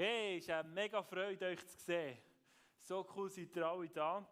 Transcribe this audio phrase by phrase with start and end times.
[0.00, 2.16] Hey, es ist eine mega Freude, euch zu sehen.
[2.78, 4.24] So cool seid ihr alle da.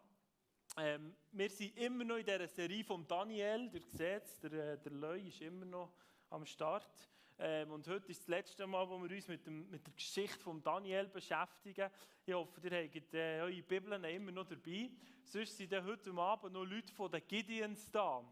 [0.77, 3.69] Ähm, wir sind immer noch in dieser Serie von Daniel.
[3.73, 5.91] Ihr seht es, der, äh, der Leu ist immer noch
[6.29, 7.09] am Start.
[7.37, 10.39] Ähm, und heute ist das letzte Mal, wo wir uns mit, dem, mit der Geschichte
[10.39, 11.91] von Daniel beschäftigen.
[12.25, 14.89] Ich hoffe, ihr habt äh, eure Bibeln immer noch dabei.
[15.21, 18.23] Sonst sind heute Abend noch Leute von den Gideons da.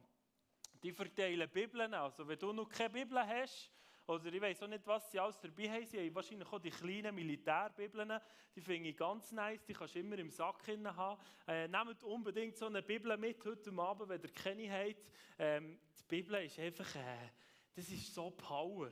[0.81, 1.93] Die verteilen Bibeln.
[1.95, 3.74] Also, wenn du noch keine Bibel hast,
[4.07, 5.85] oder ich weiß auch nicht, was sie alles dabei haben.
[5.85, 8.19] Sie haben wahrscheinlich auch die kleinen Militärbibeln.
[8.55, 9.65] Die finde ich ganz nice.
[9.65, 11.21] Die kannst du immer im Sack haben.
[11.47, 15.11] Äh, nehmt unbedingt so eine Bibel mit heute Abend, wenn ihr keine habt.
[15.39, 17.31] Ähm, die Bibel ist einfach, äh,
[17.73, 18.91] das ist so Power.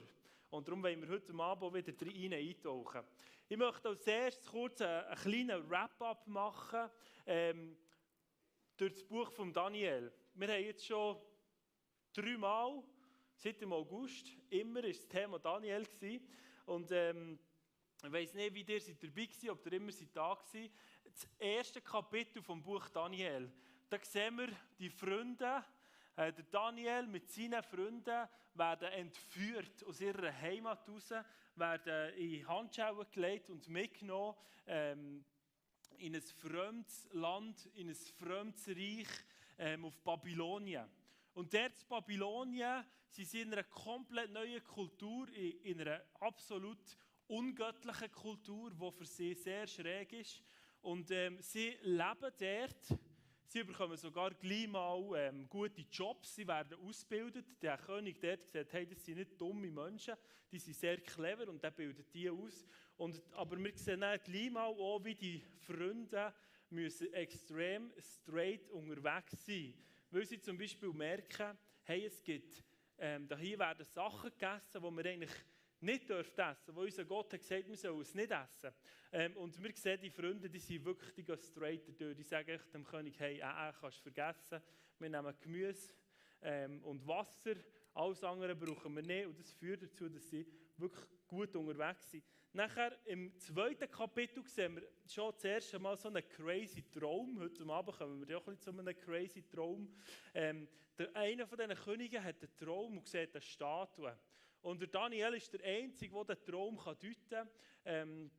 [0.49, 3.03] Und darum wollen wir heute Abend auch wieder rein eintauchen.
[3.47, 6.89] Ich möchte als erstes kurz einen, einen kleinen Wrap-up machen
[7.27, 7.77] ähm,
[8.75, 10.11] durch das Buch von Daniel.
[10.33, 11.17] Wir haben jetzt schon
[12.13, 12.83] dreimal
[13.43, 14.31] seit dem August.
[14.49, 15.83] Immer war das Thema Daniel.
[15.83, 16.25] Gewesen.
[16.65, 17.37] Und ähm,
[18.01, 20.71] ich weiß nicht, wie ihr seid dabei seid, ob ihr immer seid da seid.
[21.03, 23.51] Das erste Kapitel vom Buch Daniel.
[23.89, 24.47] Da sehen wir
[24.79, 25.61] die Freunde,
[26.15, 31.13] äh, der Daniel mit seinen Freunden werden entführt aus ihrer Heimat raus,
[31.55, 35.25] werden in Handschuhe gelegt und mitgenommen ähm,
[35.97, 39.07] in ein fremdes Land, in ein fremdes Reich
[39.57, 40.89] ähm, auf Babylonien.
[41.33, 46.97] Und dort in Babylonien, sie sind in einer komplett neuen Kultur, in einer absolut
[47.27, 50.41] ungöttlichen Kultur, die für sie sehr schräg ist.
[50.81, 52.99] Und ähm, sie leben dort.
[53.45, 57.45] Sie bekommen sogar gleich mal ähm, gute Jobs, sie werden ausgebildet.
[57.61, 60.15] Der König dort gesagt, hey, das sind nicht dumme Menschen,
[60.51, 62.65] die sind sehr clever und der bildet die aus.
[62.97, 66.33] Und, aber wir sehen dann gleich mal auch, wie die Freunde
[66.71, 72.63] müssen extrem straight unterwegs sein müssen weil sie zum Beispiel merken, hey, es gibt,
[72.97, 75.31] ähm, hier werden Sachen gegessen, die wir eigentlich
[75.83, 78.71] nicht dürfen essen, wo unser Gott hat gesagt, wir sollen es nicht essen.
[79.11, 82.15] Ähm, und wir sehen die Freunde, die sind wirklich die straight durch.
[82.15, 84.61] Die sagen dem König, hey, äh, äh, kannst du vergessen,
[84.99, 85.93] wir nehmen Gemüse
[86.41, 87.55] ähm, und Wasser,
[87.93, 89.27] alles andere brauchen wir nicht.
[89.27, 92.23] Und das führt dazu, dass sie wirklich gut unterwegs sind.
[92.55, 97.39] Nachher im zweiten Kapitel sehen wir schon das erste Mal so einen crazy Traum.
[97.39, 99.91] Heute Abend kommen wir auch ein bisschen zu einem crazy Traum.
[100.35, 104.15] Ähm, der, einer von diesen Königen hat einen Traum und sieht eine Statue.
[104.61, 107.49] Und der Daniel ist der Einzige, der den Traum deuten kann.
[107.85, 108.31] Ähm,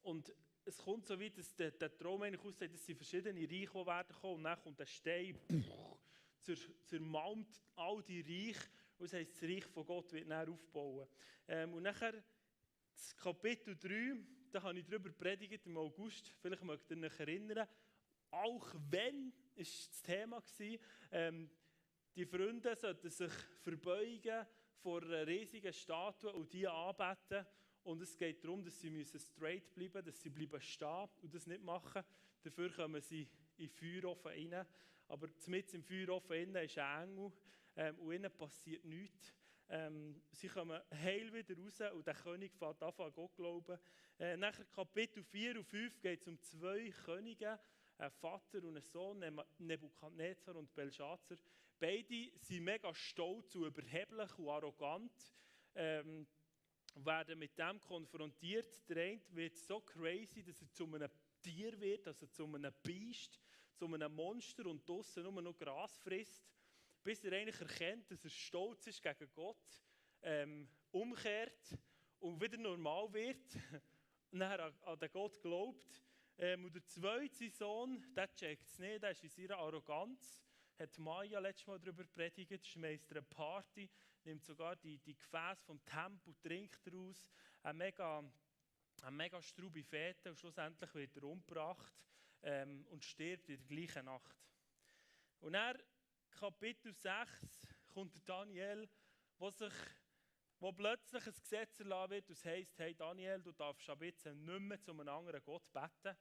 [0.00, 0.34] und
[0.64, 4.16] es kommt so weit, dass der, der Traum eigentlich aussieht, dass sie verschiedene Reiche werden
[4.22, 4.36] kommen.
[4.36, 5.38] Und dann kommt der Stein,
[6.86, 8.70] zermalmt all die Reiche.
[8.96, 11.06] Und das heisst, das Reich von Gott wird dann aufbauen.
[11.46, 12.24] Ähm, und nachher
[12.94, 14.16] das Kapitel 3,
[14.50, 17.66] da habe ich darüber predigt im August, vielleicht mögt ihr euch erinnern,
[18.30, 20.78] auch wenn, ist das Thema war,
[21.12, 21.50] ähm,
[22.14, 23.32] die Freunde sollten sich
[23.62, 24.46] verbeugen
[24.76, 27.44] vor einer riesigen Statue und die anbeten.
[27.82, 31.46] Und es geht darum, dass sie müssen straight bleiben dass sie bleiben stehen und das
[31.46, 32.04] nicht machen.
[32.42, 34.66] Dafür kommen sie in den Feuerofen rein.
[35.08, 37.32] Aber mit im Feuerofen ist ein Engel
[37.76, 39.32] ähm, und ihnen passiert nichts.
[39.68, 43.78] Ähm, sie kommen heil wieder raus und der König fährt an, Gott glauben.
[44.18, 47.58] Äh, nachher Kapitel 4 und 5 geht es um zwei Könige,
[47.98, 49.24] ein Vater und ein Sohn,
[49.58, 51.38] Nebukadnezar und Belshazzar.
[51.78, 55.32] Beide sind mega stolz und überheblich und arrogant.
[55.74, 56.26] Ähm,
[56.96, 58.88] werden mit dem konfrontiert.
[58.88, 61.10] Der eine wird so crazy, dass er zu einem
[61.42, 63.40] Tier wird, also zu einem Biest,
[63.74, 66.53] zu einem Monster und draussen nur noch Gras frisst
[67.04, 69.84] bis er eigentlich erkennt, dass er stolz ist gegen Gott,
[70.22, 71.78] ähm, umkehrt
[72.18, 73.58] und wieder normal wird,
[74.30, 76.02] nachher an, an den Gott glaubt.
[76.38, 80.42] Ähm, und der zweite Sohn, der checkt es nicht, der ist in seiner Arroganz,
[80.78, 83.88] hat Maya letztes Mal darüber predigt, schmeißt eine Party,
[84.24, 87.30] nimmt sogar die, die Gefäße vom Tempel, trinkt daraus,
[87.62, 88.24] eine mega,
[89.02, 91.92] eine mega straube Fete und schlussendlich wird er umgebracht
[92.42, 94.36] ähm, und stirbt in der gleichen Nacht.
[95.40, 95.78] Und er
[96.34, 98.88] Kapitel 6 kommt Daniel,
[99.38, 99.72] wo, sich,
[100.58, 104.60] wo plötzlich ein Gesetz erlassen wird, das heisst, hey Daniel, du darfst ab jetzt nicht
[104.60, 106.16] mehr zu einem anderen Gott beten.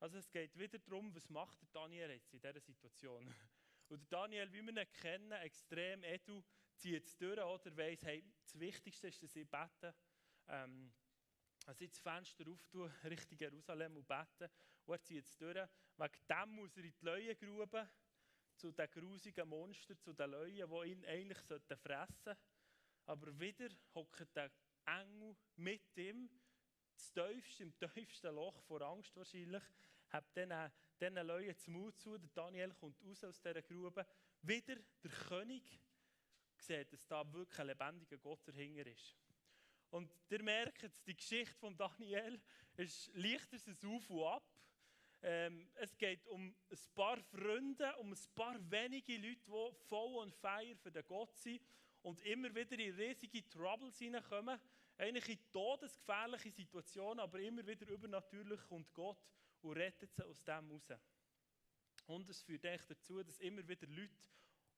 [0.00, 3.26] Also es geht wieder darum, was macht der Daniel jetzt in dieser Situation.
[3.88, 6.44] Und der Daniel, wie wir ihn kennen, extrem edu,
[6.76, 9.94] zieht es durch oder weiss, hey, das Wichtigste ist, dass ich bete.
[10.48, 10.92] Ähm,
[11.64, 14.52] also jetzt das Fenster auftun, Richtung Jerusalem und beten.
[14.84, 15.68] Und er zieht es durch.
[15.96, 17.90] Wegen dem muss er in die Leuengrube
[18.58, 22.40] zu den grusigen Monstern, zu den Leuen, die ihn eigentlich fressen sollten.
[23.06, 24.50] Aber wieder hockt der
[24.84, 26.28] Engel mit ihm,
[26.94, 29.62] das tiefste, im tiefsten Loch vor Angst wahrscheinlich,
[30.10, 32.18] hat diesen, diesen Leuten zum Mut zu.
[32.18, 34.06] Der Daniel kommt raus aus dieser Grube.
[34.42, 35.80] Wieder der König
[36.56, 39.16] sieht, dass da wirklich ein lebendiger Gott dahinter ist.
[39.90, 42.40] Und ihr merkt, die Geschichte von Daniel
[42.76, 44.42] ist leichter ein Auf und Ab.
[45.22, 50.34] Ähm, es geht um ein paar Freunde, um ein paar wenige Leute, die voll und
[50.34, 51.60] feier für den Gott sind
[52.02, 54.60] und immer wieder in riesige Troubles hineinkommen.
[54.96, 59.18] Eigentlich in todesgefährliche Situationen, aber immer wieder übernatürlich kommt Gott
[59.62, 60.92] und rettet sie aus dem raus.
[62.06, 64.14] Und es führt echt dazu, dass immer wieder Leute,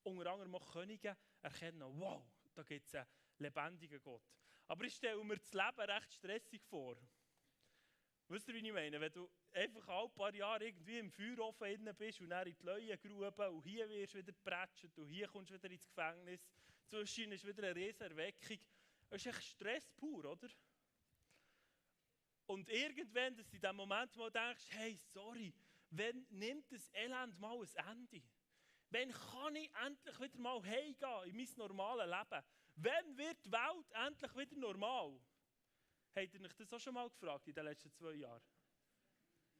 [0.02, 2.22] unter anderem auch Könige, erkennen, wow,
[2.54, 3.06] da gibt es einen
[3.38, 4.22] lebendigen Gott.
[4.66, 6.96] Aber ich stelle mir das Leben recht stressig vor.
[8.30, 9.00] Wisst ihr, wie ich meine?
[9.00, 12.64] Wenn du einfach ein paar Jahre irgendwie im Feuerofen innen bist und dann in die
[12.64, 16.40] Leuengrube und hier wirst du wieder gepratscht und hier kommst du wieder ins Gefängnis,
[16.86, 18.58] zwischen ist wieder eine riesige Erweckung.
[19.08, 20.48] Das ist echt Stress pur, oder?
[22.46, 25.52] Und irgendwann, dass du in dem Moment mal denkst, hey, sorry,
[25.90, 28.22] wenn nimmt das Elend mal ein Ende?
[28.90, 32.44] Wann kann ich endlich wieder mal heimgehen in mein normales Leben?
[32.76, 35.20] Wann wird die Welt endlich wieder normal?
[36.14, 38.42] Habt ihr euch das auch schon mal gefragt in den letzten zwei Jahren?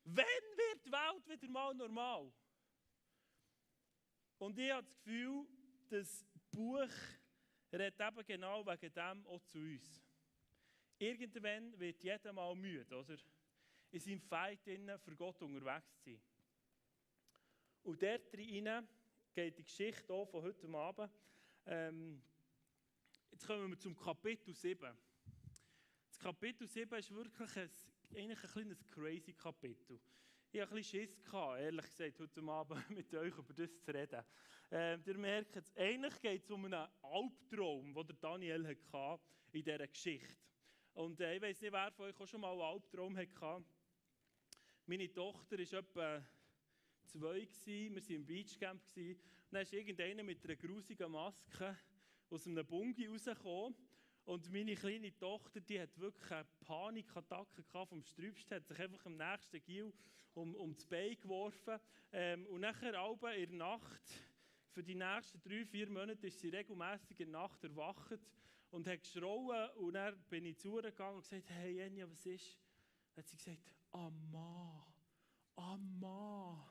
[0.04, 2.32] Wann wird die Welt wieder mal normal?
[4.38, 5.46] Und ich habe das Gefühl,
[5.88, 6.88] das Buch
[7.72, 10.02] redet eben genau wegen dem auch zu uns.
[10.98, 13.16] Irgendwann wird jeder mal müde, oder?
[13.92, 16.20] In seinem Fight für Gott unterwegs zu sein.
[17.82, 18.88] Und dort drin
[19.32, 21.12] geht die Geschichte auch von heute Abend.
[21.66, 22.22] Ähm,
[23.30, 24.96] jetzt kommen wir zum Kapitel 7.
[26.20, 27.70] Kapitel 7 ist wirklich ein,
[28.14, 29.98] eigentlich ein kleines crazy Kapitel.
[30.52, 33.90] Ich hatte ein bisschen Schiss, gehabt, ehrlich gesagt, heute Abend mit euch über das zu
[33.90, 34.22] reden.
[34.70, 39.22] Ähm, ihr merkt es, eigentlich geht es um einen Albtraum, den Daniel hatte
[39.52, 40.36] in dieser Geschichte.
[40.92, 43.64] Und äh, ich weiß nicht, wer von euch auch schon mal einen Albtraum hatte.
[44.84, 46.26] Meine Tochter war etwa
[47.06, 48.82] zwei, gewesen, wir waren im Beachcamp.
[48.94, 51.78] Gewesen, und dann ist irgendeiner mit einer grusigen Maske
[52.28, 53.74] aus einem Bungi rausgekommen.
[54.24, 59.16] Und meine kleine Tochter, die hat wirklich eine Panikattacke vom Strübst, hat sich einfach am
[59.16, 59.92] nächsten Gil
[60.34, 61.78] um, um das Bein geworfen.
[62.12, 62.94] Ähm, und nachher
[63.34, 64.02] in der Nacht,
[64.72, 68.18] für die nächsten drei, vier Monate, ist sie regelmäßig in der Nacht erwacht
[68.70, 69.70] und hat geschrauen.
[69.76, 72.56] Und dann bin ich zu ihr gegangen und gesagt, hey Jenja, was ist?
[73.14, 74.86] Dann hat sie gesagt, Amma,
[75.56, 76.66] Amma.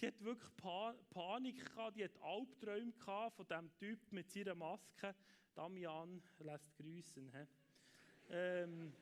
[0.00, 4.54] Die hat wirklich pa Panik gehabt, die hat Albträume gehabt von diesem Typ mit seiner
[4.54, 5.14] Maske.
[5.54, 7.30] Damian lässt grüßen.
[8.30, 8.92] Ähm,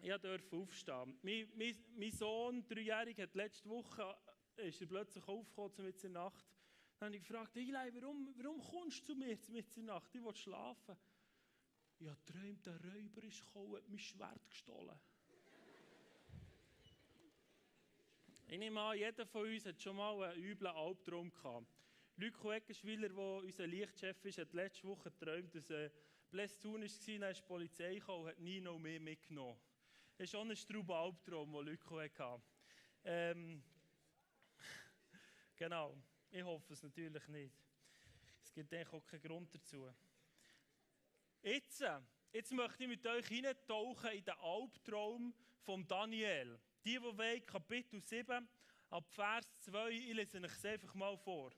[0.00, 1.18] ich durfte aufstehen.
[1.22, 4.16] Mein, mein, mein Sohn, dreijährig, hat letzte Woche
[4.56, 6.46] ist er plötzlich aufgekommen zu in Nacht.
[6.98, 10.14] Dann habe ich gefragt, Eli, warum, warum kommst du zu mir zu in Nacht?
[10.14, 10.96] Ich will schlafen.
[12.00, 14.98] Ja, träumt, der Räuber ist gekommen, hat mein Schwert gestohlen.
[18.46, 21.66] Ich nehme an, jeder von uns hat schon mal einen üblen Albtraum gehabt.
[22.18, 25.88] Lüko Eckenschwiller, der unser Lichtchef ist, hat letzte Woche geträumt, dass ein
[26.28, 29.56] Blästun war, dann ist die Polizei gekommen und hat nie noch mehr mitgenommen.
[30.16, 32.42] Das ist schon ein strauber Albtraum, den Lüko hatte.
[33.04, 33.62] Ähm,
[35.56, 35.96] genau,
[36.32, 37.54] ich hoffe es natürlich nicht.
[38.42, 39.88] Es gibt eigentlich auch keinen Grund dazu.
[41.40, 41.84] Jetzt,
[42.32, 46.58] jetzt möchte ich mit euch hineintauchen in den Albtraum von Daniel.
[46.84, 48.48] Die, die wollen, Kapitel 7,
[48.90, 51.52] ab Vers 2, ich lese euch einfach mal vor.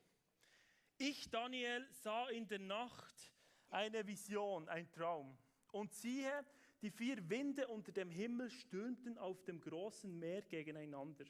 [1.02, 3.32] Ich, Daniel, sah in der Nacht
[3.70, 5.34] eine Vision, ein Traum.
[5.72, 6.44] Und siehe,
[6.82, 11.24] die vier Winde unter dem Himmel stürmten auf dem großen Meer gegeneinander.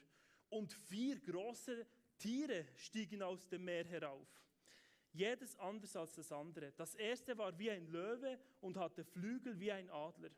[0.49, 1.85] Und vier große
[2.17, 4.27] Tiere stiegen aus dem Meer herauf.
[5.13, 6.73] Jedes anders als das andere.
[6.73, 10.31] Das erste war wie ein Löwe und hatte Flügel wie ein Adler.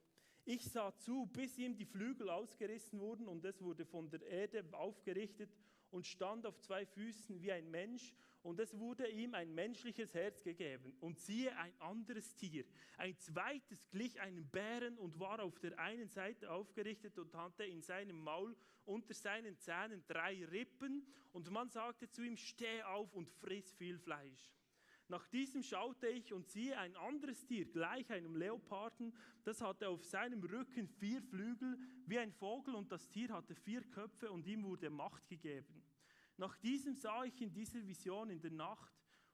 [0.45, 4.63] Ich sah zu, bis ihm die Flügel ausgerissen wurden und es wurde von der Erde
[4.73, 5.49] aufgerichtet
[5.93, 10.43] und stand auf zwei Füßen wie ein Mensch und es wurde ihm ein menschliches Herz
[10.43, 10.93] gegeben.
[10.99, 12.65] Und siehe, ein anderes Tier,
[12.97, 17.81] ein zweites glich einem Bären und war auf der einen Seite aufgerichtet und hatte in
[17.81, 23.29] seinem Maul unter seinen Zähnen drei Rippen und man sagte zu ihm, steh auf und
[23.29, 24.51] friss viel Fleisch.
[25.09, 30.03] Nach diesem schaute ich und siehe ein anderes Tier, gleich einem Leoparden, das hatte auf
[30.03, 34.63] seinem Rücken vier Flügel wie ein Vogel und das Tier hatte vier Köpfe und ihm
[34.63, 35.82] wurde Macht gegeben.
[36.37, 38.93] Nach diesem sah ich in dieser Vision in der Nacht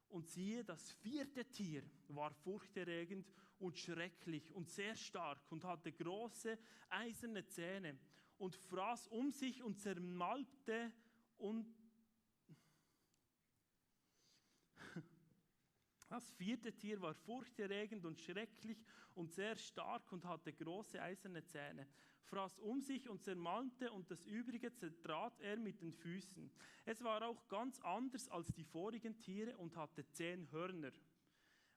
[0.09, 3.27] und siehe, das vierte Tier war furchterregend
[3.59, 6.57] und schrecklich und sehr stark und hatte große
[6.89, 7.97] eiserne Zähne
[8.37, 10.91] und fraß um sich und zermalmte
[11.37, 11.65] und
[16.09, 21.85] Das vierte Tier war furchterregend und schrecklich und sehr stark und hatte große eiserne Zähne,
[22.23, 26.49] fraß um sich und zermalmte und das übrige zertrat er mit den Füßen.
[26.85, 30.91] Es war auch ganz anders als die vorigen Tiere und hatte zehn Hörner.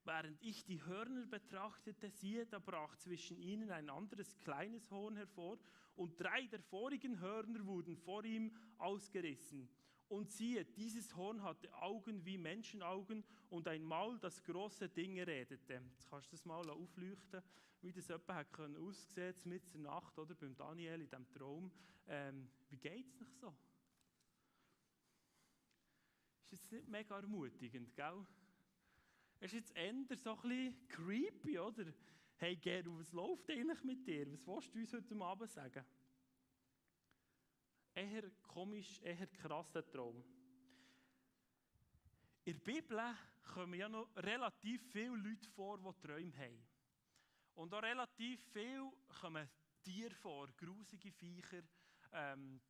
[0.04, 5.58] Während ich die Hörner betrachtete, siehe, da brach zwischen ihnen ein anderes kleines Horn hervor,
[5.94, 9.68] und drei der vorigen Hörner wurden vor ihm ausgerissen.
[10.12, 15.72] Und siehe, dieses Horn hatte Augen wie Menschenaugen und ein Maul, das große Dinge redete.
[15.72, 17.42] Jetzt kannst du das mal aufleuchten,
[17.80, 21.72] wie das etwa hat können aussehen, mit der Nacht oder beim Daniel in diesem Traum.
[22.06, 23.54] Ähm, wie geht es noch so?
[26.42, 28.26] Ist jetzt nicht mega ermutigend, gell?
[29.40, 31.86] Ist jetzt eher so ein bisschen creepy, oder?
[32.36, 34.26] Hey Gero, was läuft eigentlich mit dir?
[34.44, 35.86] Was willst du uns heute Abend sagen?
[37.94, 40.24] Eher komisch, eher krasser Traum.
[42.44, 43.00] In der Bibel
[43.54, 46.66] kommen ja noch relativ viele Leute vor, die Träume haben.
[47.54, 49.48] Und auch relativ viel kommen
[49.82, 51.62] Tiere vor, grusige Viecher.
[52.12, 52.60] Ähm,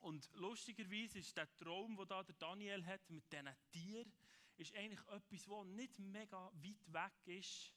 [0.00, 4.12] und lustigerweise ist der Traum, den da der Daniel hat mit diesen Tieren,
[4.56, 7.72] ist eigentlich etwas, das nicht mega weit weg ist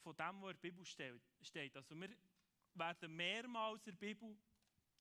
[0.00, 1.76] von dem, was in der Bibel steht.
[1.76, 2.10] Also wir
[2.74, 4.36] werden mehrmals in der Bibel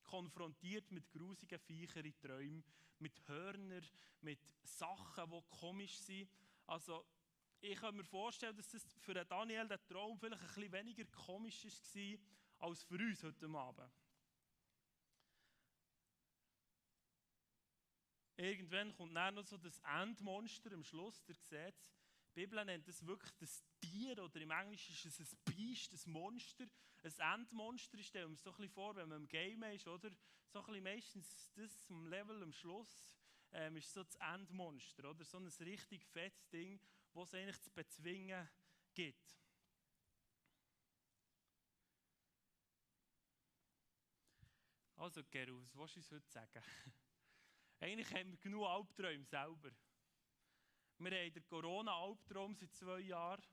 [0.08, 2.64] konfrontiert mit grusigen Viechern in Träumen,
[3.00, 3.86] mit Hörnern,
[4.22, 6.30] mit Sachen, die komisch sind.
[6.66, 7.06] Also,
[7.60, 11.66] ich kann mir vorstellen, dass das für Daniel der Traum vielleicht ein bisschen weniger komisch
[11.66, 13.92] war als für uns heute Abend.
[18.38, 21.97] Irgendwann kommt dann noch so das Endmonster am Schluss, der sieht
[22.38, 26.12] die Bibel nennt es wirklich das Tier oder im Englischen ist es ein Biest, ein
[26.12, 26.68] Monster,
[27.02, 27.98] ein Endmonster.
[27.98, 30.12] Ich stelle mir so ein vor, wenn man im Game ist, oder?
[30.46, 33.18] So ein meistens das am Level am Schluss
[33.54, 35.26] ähm, ist so das Endmonster, oder?
[35.26, 36.80] So ein richtig fettes Ding,
[37.12, 38.48] das es eigentlich zu bezwingen
[38.94, 39.36] gibt.
[44.96, 46.64] Also, Gerus, was willst du uns heute sagen?
[47.80, 49.72] Eigentlich haben wir genug Albträume selber.
[51.00, 53.44] Wir haben den Corona-Albtraum seit zwei Jahren.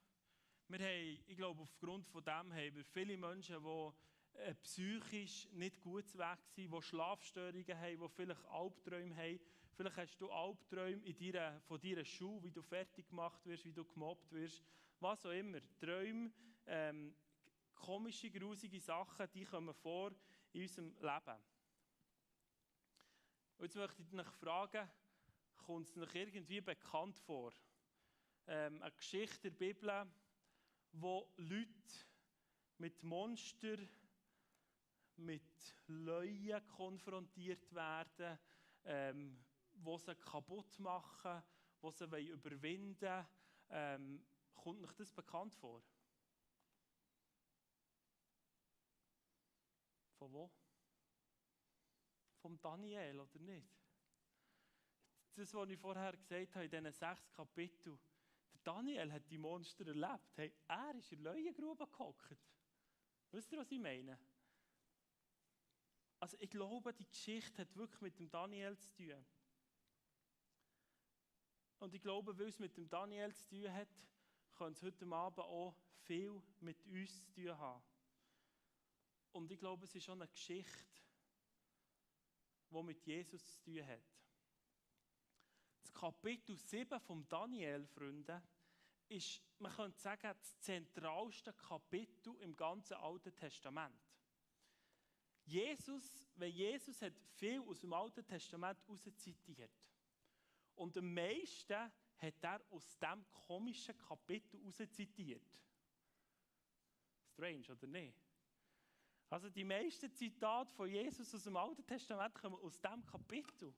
[0.68, 5.78] Wir haben, ich glaube, aufgrund von dem haben wir viele Menschen, die äh, psychisch nicht
[5.82, 9.40] gut weg sind, die Schlafstörungen haben, die vielleicht Albträume haben.
[9.76, 13.74] Vielleicht hast du Albträume in deiner, von deiner Schule, wie du fertig gemacht wirst, wie
[13.74, 14.64] du gemobbt wirst,
[15.00, 15.58] was auch immer.
[15.78, 16.32] Träume,
[16.64, 17.14] ähm,
[17.74, 20.12] komische, grusige Sachen, die kommen vor
[20.54, 21.38] in unserem Leben.
[23.58, 24.88] Und jetzt möchte ich dich fragen,
[25.66, 27.52] kommt es noch irgendwie bekannt vor.
[28.46, 30.06] Ähm, eine Geschichte der Bibel,
[30.92, 31.94] wo Leute
[32.78, 33.88] mit Monstern,
[35.16, 38.38] mit Leuen konfrontiert werden,
[38.84, 39.44] ähm,
[39.74, 41.42] wo sie kaputt machen,
[41.80, 43.26] wo sie überwinden wollen.
[43.70, 45.82] Ähm, kommt euch das bekannt vor?
[50.18, 50.50] Von wo?
[52.40, 53.83] Vom Daniel, oder nicht?
[55.34, 57.98] Das, was ich vorher gesagt habe, in diesen sechs Kapiteln,
[58.52, 60.36] der Daniel hat die Monster erlebt.
[60.36, 62.36] Hey, er ist in der Leuengrube gehockt.
[63.30, 64.18] Wisst ihr, was ich meine?
[66.20, 69.26] Also ich glaube, die Geschichte hat wirklich mit dem Daniel zu tun.
[71.78, 73.88] Und ich glaube, weil es mit dem Daniel zu tun hat,
[74.54, 77.82] könnte es heute Abend auch viel mit uns zu tun haben.
[79.32, 81.02] Und ich glaube, es ist schon eine Geschichte,
[82.70, 84.00] die mit Jesus zu tun hat.
[85.92, 88.42] Kapitel 7 vom Daniel, Freunde,
[89.08, 93.94] ist, man könnte sagen, das zentralste Kapitel im ganzen Alten Testament.
[95.44, 98.78] Jesus, wenn Jesus hat viel aus dem Alten Testament
[99.16, 99.72] zitiert.
[100.74, 104.60] Und am meisten hat er aus diesem komischen Kapitel
[104.90, 105.44] zitiert.
[107.32, 108.16] Strange, oder nicht?
[109.28, 113.74] Also die meisten Zitate von Jesus aus dem Alten Testament kommen aus diesem Kapitel.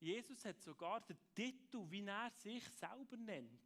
[0.00, 3.60] Jesus hat sogar den Titel, wie er sich selber nennt,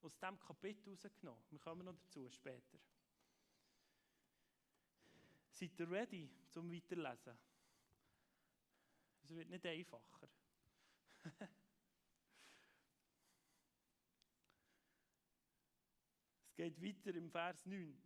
[0.00, 1.44] aus diesem Kapitel rausgenommen.
[1.50, 2.78] Wir kommen noch dazu später.
[5.50, 7.38] Seid ihr ready zum Weiterlesen?
[9.22, 10.28] Es wird nicht einfacher.
[16.48, 17.96] es geht weiter im Vers 9.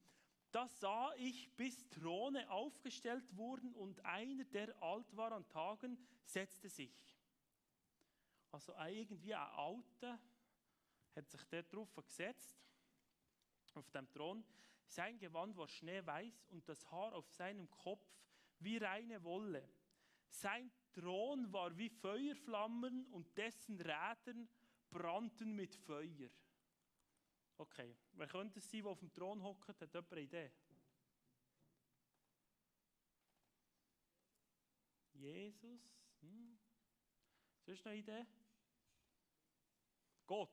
[0.51, 6.69] Da sah ich, bis Throne aufgestellt wurden und einer, der alt war an Tagen, setzte
[6.69, 7.16] sich.
[8.57, 10.19] Also irgendwie ein Alter
[11.15, 12.57] hat sich dort drauf gesetzt,
[13.75, 14.43] auf dem Thron.
[14.87, 18.09] Sein Gewand war schneeweiß und das Haar auf seinem Kopf
[18.61, 19.69] wie reine Wolle.
[20.31, 24.49] Sein Thron war wie Feuerflammen und dessen Rädern
[24.89, 26.31] brannten mit Feuer.
[27.59, 29.69] Okay, wer könnte es sein, der auf dem Thron hockt?
[29.69, 30.51] Hat jemand eine Idee?
[35.13, 35.93] Jesus?
[36.23, 36.59] Hm?
[37.67, 38.27] Sonst noch eine Idee?
[40.27, 40.51] Gott.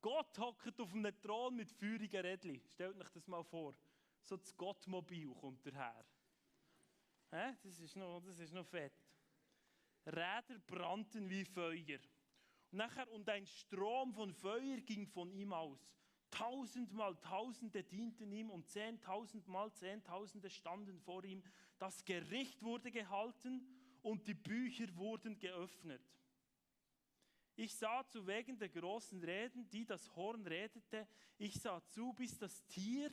[0.00, 2.60] Gott hockt auf einem Thron mit feurigen Rädchen.
[2.68, 3.74] Stellt euch das mal vor.
[4.22, 6.04] So das Gottmobil kommt daher.
[7.30, 8.92] Das, ist noch, das ist noch fett.
[10.06, 11.98] Räder brannten wie Feuer.
[12.70, 15.92] Und, nachher, und ein Strom von Feuer ging von ihm aus.
[16.30, 21.42] Tausendmal Tausende dienten ihm und zehntausendmal Zehntausende standen vor ihm.
[21.78, 23.66] Das Gericht wurde gehalten
[24.02, 26.02] und die Bücher wurden geöffnet.
[27.58, 31.08] Ich sah zu wegen der großen Reden, die das Horn redete,
[31.38, 33.10] ich sah zu, bis das Tier,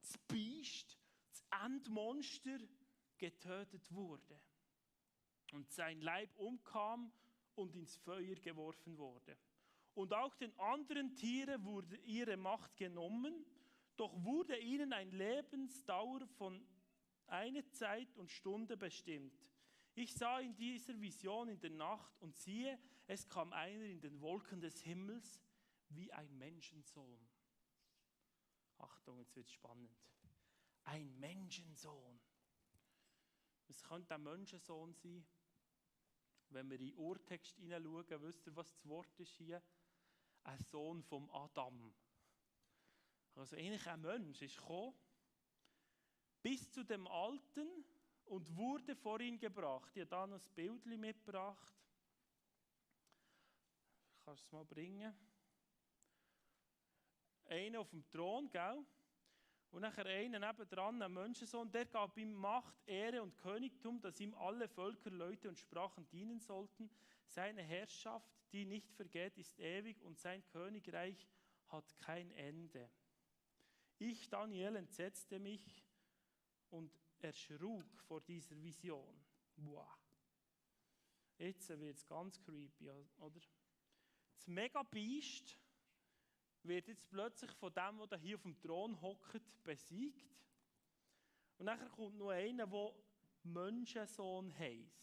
[0.00, 0.98] das Biest,
[1.30, 2.58] das Endmonster
[3.16, 4.38] getötet wurde
[5.52, 7.10] und sein Leib umkam
[7.54, 9.38] und ins Feuer geworfen wurde.
[9.94, 13.46] Und auch den anderen Tieren wurde ihre Macht genommen,
[13.96, 16.62] doch wurde ihnen ein Lebensdauer von
[17.26, 19.51] einer Zeit und Stunde bestimmt.
[19.94, 24.20] Ich sah in dieser Vision in der Nacht und siehe, es kam einer in den
[24.20, 25.40] Wolken des Himmels
[25.90, 27.28] wie ein Menschensohn.
[28.78, 29.94] Achtung, jetzt wird es spannend.
[30.84, 32.20] Ein Menschensohn.
[33.68, 35.26] Was könnte ein Menschensohn sein?
[36.48, 39.62] Wenn wir in den Urtext hineinschauen, wisst ihr, was das Wort ist hier?
[40.44, 41.94] Ein Sohn vom Adam.
[43.34, 44.94] Also eigentlich ein Mensch ist gekommen,
[46.42, 47.84] bis zu dem Alten
[48.32, 49.94] und wurde vor ihn gebracht.
[49.94, 51.70] Ich habe hier noch ein Bild mitgebracht.
[54.24, 55.14] Kannst du es mal bringen?
[57.44, 58.86] Einer auf dem Thron, gell?
[59.70, 64.32] Und nachher einer nebendran, ein Menschensohn, der gab ihm Macht, Ehre und Königtum, dass ihm
[64.34, 66.90] alle Völker, Leute und Sprachen dienen sollten.
[67.26, 71.28] Seine Herrschaft, die nicht vergeht, ist ewig und sein Königreich
[71.68, 72.88] hat kein Ende.
[73.98, 75.84] Ich, Daniel, entsetzte mich
[76.70, 79.24] und erschrug vor dieser Vision.
[79.56, 79.98] Wow.
[81.38, 83.40] Jetzt wird es ganz creepy, oder?
[84.36, 85.58] Das Megabiest
[86.62, 90.36] wird jetzt plötzlich von dem, der hier auf dem Thron hockt, besiegt.
[91.58, 92.94] Und nachher kommt noch einer, der
[93.44, 95.02] Menschensohn heisst.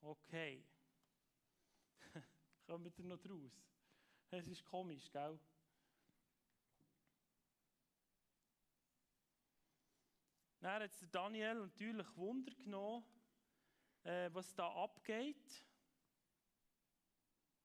[0.00, 0.64] Okay.
[2.66, 3.52] Kommen wir noch draus?
[4.30, 5.38] Es ist komisch, gell?
[10.62, 13.04] Dann hat Daniel natürlich Wunder genommen,
[14.04, 15.66] äh, was da abgeht.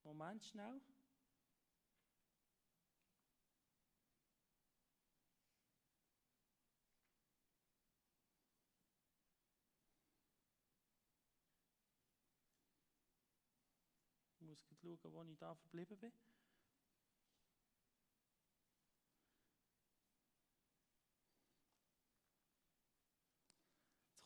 [0.03, 0.81] Moment schnell.
[14.39, 16.11] muss schauen, wo ich da verblieben bin.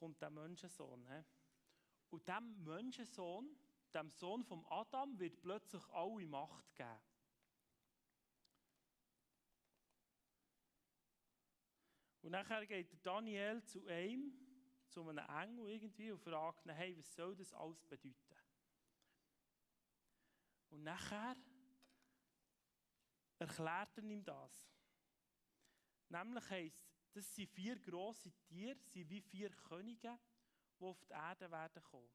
[0.02, 1.08] Kommt der Menschensohn.
[1.08, 1.24] He?
[2.10, 3.56] Und dem Menschensohn,
[3.94, 7.00] dem Sohn vom Adam, wird plötzlich alle Macht geben.
[12.24, 14.34] Und nachher geht Daniel zu einem,
[14.90, 18.36] zu einem Engel irgendwie und fragt ihn, hey, was soll das alles bedeuten?
[20.70, 21.36] Und nachher
[23.38, 24.68] erklärt er ihm das.
[26.10, 30.18] Nämlich heisst, das sind vier grosse Tiere, sind wie vier Könige,
[30.80, 32.10] die auf die Erde werden kommen.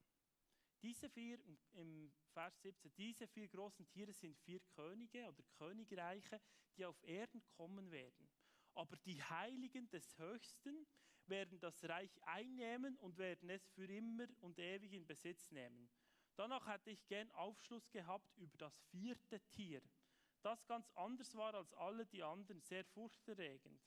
[0.83, 1.39] Diese vier,
[1.73, 6.41] im Vers 17, diese vier großen Tiere sind vier Könige oder Königreiche,
[6.77, 8.29] die auf Erden kommen werden.
[8.75, 10.87] Aber die Heiligen des Höchsten
[11.27, 15.89] werden das Reich einnehmen und werden es für immer und ewig in Besitz nehmen.
[16.37, 19.83] Danach hätte ich gern Aufschluss gehabt über das vierte Tier,
[20.43, 23.83] das ganz anders war als alle die anderen, sehr furchterregend.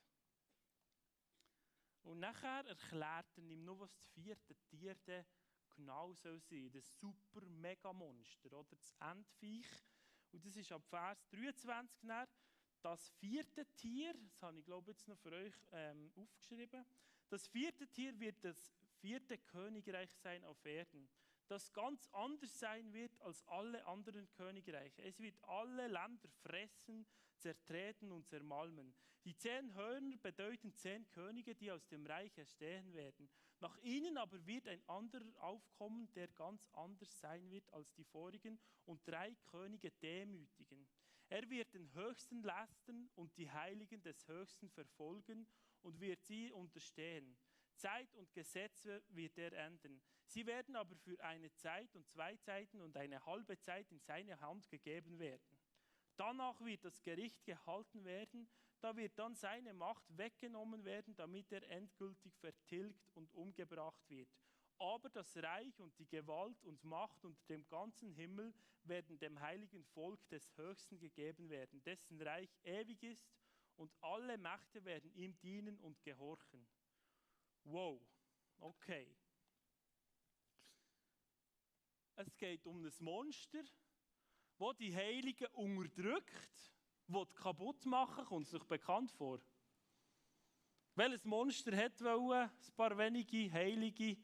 [2.04, 4.96] Und nachher erklärt er ihm nur, was das vierte Tier
[5.76, 6.72] genau soll sein.
[6.72, 9.68] Das super Megamonster oder das Endviech.
[10.32, 12.28] Und das ist ab Vers 23 nach,
[12.82, 16.86] das vierte Tier, das habe ich glaube jetzt noch für euch ähm, aufgeschrieben,
[17.30, 21.10] das vierte Tier wird das vierte Königreich sein auf Erden
[21.50, 25.04] das ganz anders sein wird als alle anderen Königreiche.
[25.04, 27.06] Es wird alle Länder fressen,
[27.40, 28.94] zertreten und zermalmen.
[29.26, 33.30] Die zehn Hörner bedeuten zehn Könige, die aus dem Reich erstehen werden.
[33.60, 38.58] Nach ihnen aber wird ein anderer aufkommen, der ganz anders sein wird als die vorigen
[38.86, 40.88] und drei Könige demütigen.
[41.28, 45.46] Er wird den Höchsten lasten und die Heiligen des Höchsten verfolgen
[45.82, 47.38] und wird sie unterstehen.
[47.76, 50.02] Zeit und Gesetze wird er ändern.
[50.26, 54.40] Sie werden aber für eine Zeit und zwei Zeiten und eine halbe Zeit in seine
[54.42, 55.59] Hand gegeben werden.
[56.20, 58.50] Danach wird das Gericht gehalten werden,
[58.82, 64.28] da wird dann seine Macht weggenommen werden, damit er endgültig vertilgt und umgebracht wird.
[64.80, 68.54] aber das Reich und die Gewalt und Macht unter dem ganzen Himmel
[68.84, 73.30] werden dem heiligen Volk des Höchsten gegeben werden, dessen Reich ewig ist
[73.76, 76.66] und alle Mächte werden ihm dienen und gehorchen.
[77.66, 78.02] Wow,
[78.60, 79.16] okay.
[82.16, 83.64] Es geht um ein Monster,
[84.60, 86.72] das die Heiligen unterdrückt,
[87.08, 89.40] das kaputt machen, kommt es sich bekannt vor.
[90.96, 94.18] Welches Monster hat wollen, ein paar wenige Heilige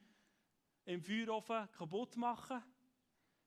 [0.84, 2.62] im Feuerofen kaputt machen?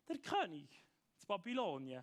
[0.09, 2.03] Der König, das Babylonien.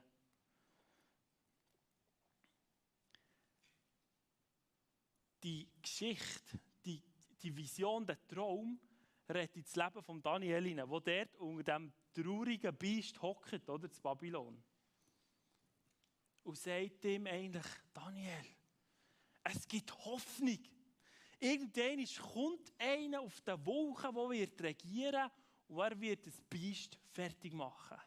[5.41, 7.01] Die Geschichte, die,
[7.41, 8.79] die Vision, der Traum
[9.27, 13.99] rettet das Leben von Daniel hinein, wo dort unter dem traurigen Biest hockt, oder, das
[13.99, 14.63] Babylon.
[16.45, 18.45] Und sagt ihm eigentlich, Daniel,
[19.43, 20.59] es gibt Hoffnung.
[21.39, 25.29] Irgendwann kommt einer auf der Wolke, der wird regieren
[25.67, 27.97] und er wird das Biest fertig machen.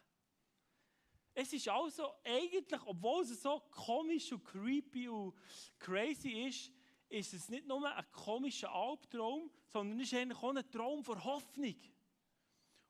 [1.33, 5.35] Es ist also eigentlich, obwohl es so komisch und creepy und
[5.77, 6.71] crazy ist,
[7.09, 11.23] ist es nicht nur ein komischer Albtraum, sondern es ist eigentlich auch ein Traum von
[11.23, 11.75] Hoffnung.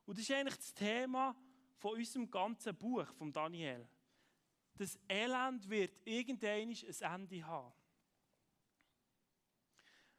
[0.06, 1.36] Und das ist eigentlich das Thema
[1.76, 3.88] von unserem ganzen Buch, von Daniel.
[4.80, 7.70] Das Elend wird irgendwann ein Ende haben.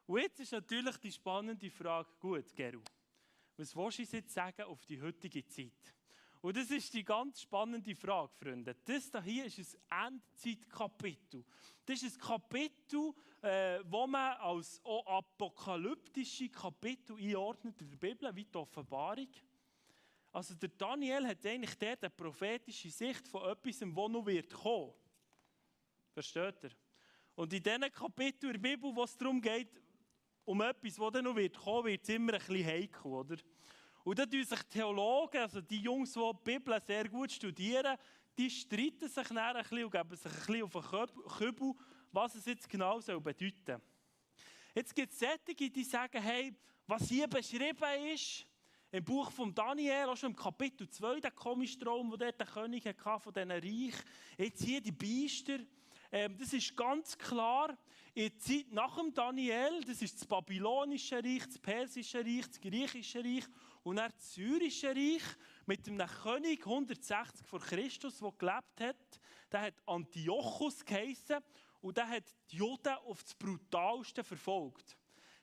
[0.06, 2.84] Und jetzt ist natürlich die spannende Frage, gut, Geru,
[3.58, 5.96] was willst du jetzt sagen auf die heutige Zeit?
[6.42, 8.76] Und das ist die ganz spannende Frage, Freunde.
[8.86, 11.44] Das hier ist ein Endzeitkapitel.
[11.84, 18.46] Das ist ein Kapitel, äh, wo man als apokalyptische Kapitel einordnet in der Bibel, wie
[18.46, 19.28] die Offenbarung.
[20.32, 24.94] Also der Daniel hat eigentlich dort eine prophetische Sicht von etwas, das noch wird kommen.
[26.14, 26.72] Versteht ihr?
[27.36, 29.82] Und in diesen Kapiteln der Bibel, wo es darum geht,
[30.46, 33.38] um etwas, das dann noch wird kommen, wird es immer ein bisschen heikel, oder?
[34.04, 37.98] Und da tun sich Theologen, also die Jungs, die die Bibel sehr gut studieren,
[38.38, 41.74] die streiten sich dann ein bisschen und geben sich ein bisschen auf den Kübel,
[42.12, 43.82] was es jetzt genau soll bedeuten.
[44.74, 46.54] Jetzt gibt es solche, die sagen, hey,
[46.88, 48.48] was hier beschrieben ist,
[48.92, 52.86] im Buch von Daniel, auch schon im Kapitel 2, der komische Traum, wo der König
[52.86, 53.96] hatte von diesen Reich,
[54.38, 55.60] jetzt hier die Biester,
[56.12, 57.78] ähm, das ist ganz klar,
[58.14, 62.60] in der Zeit nach dem Daniel, das ist das babylonische Reich, das persische Reich, das
[62.60, 63.46] griechische Reich
[63.84, 65.24] und dann das syrische Reich
[65.66, 69.22] mit einem König 160 vor Christus, der gelebt hat.
[69.54, 71.38] Der hat Antiochus geheißen
[71.80, 74.98] und der hat die Juden auf das brutalste verfolgt.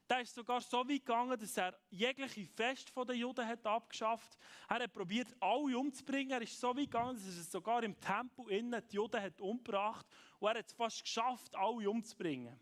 [0.08, 4.38] Der ist sogar so weit gegangen, dass er jegliche Fest der Juden hat abgeschafft.
[4.68, 6.30] Er hat probiert, alle umzubringen.
[6.30, 10.06] Er ist so weit gegangen, dass er sogar im Tempel innen die Juden hat umgebracht
[10.38, 12.58] und er hat es fast geschafft, alle umzubringen.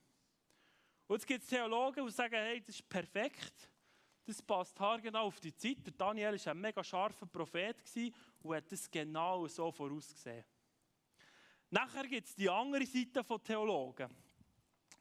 [1.06, 3.70] Und jetzt gibt es Theologen, die sagen, hey, das ist perfekt.
[4.24, 5.86] Das passt haargenau auf die Zeit.
[5.86, 7.76] Der Daniel war ein mega scharfer Prophet
[8.40, 10.44] und hat das genau so vorausgesehen.
[11.70, 14.25] Nachher gibt es die andere Seite von Theologen.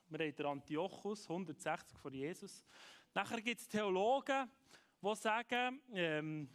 [0.08, 2.64] Wir haben den Antiochus, 160 vor Jesus.
[3.14, 4.48] Nachher gibt es Theologen,
[5.02, 6.48] die sagen, ähm,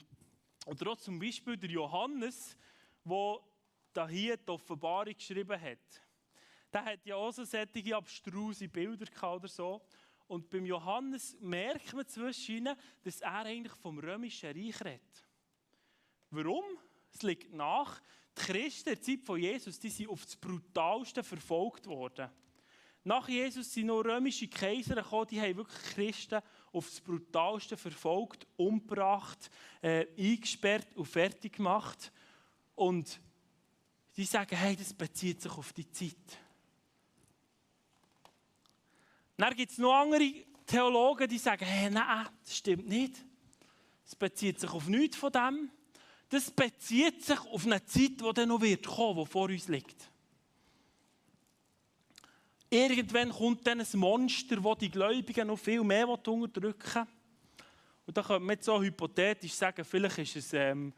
[0.66, 2.56] oder auch zum Beispiel der Johannes,
[3.04, 5.78] der hier die Offenbarung geschrieben hat.
[6.72, 9.82] Der hat ja auch so solche abstruse Bilder oder so.
[10.28, 12.68] Und beim Johannes merkt man zwischen
[13.02, 15.26] dass er eigentlich vom römischen Reich redet.
[16.30, 16.64] Warum?
[17.12, 18.00] Es liegt nach,
[18.38, 22.30] die Christen der Zeit von Jesus, die sind auf das brutalste verfolgt worden.
[23.02, 26.40] Nach Jesus sind noch römische Kaiser gekommen, die haben wirklich Christen
[26.72, 32.12] auf das brutalste verfolgt, umgebracht, äh, eingesperrt und fertig gemacht.
[32.74, 33.20] Und
[34.16, 36.14] die sagen, hey, das bezieht sich auf die Zeit.
[39.36, 43.14] Dann gibt es noch andere Theologen, die sagen, hey, nein, das stimmt nicht.
[44.04, 45.70] Es bezieht sich auf nichts von dem.
[46.28, 50.10] Das bezieht sich auf eine Zeit, die dann noch wird kommen, die vor uns liegt.
[52.72, 57.06] Irgendwann kommt dann ein Monster, das die Gläubigen noch viel mehr unterdrücken
[58.06, 60.92] Und da könnte man so hypothetisch sagen, vielleicht ist es ähm,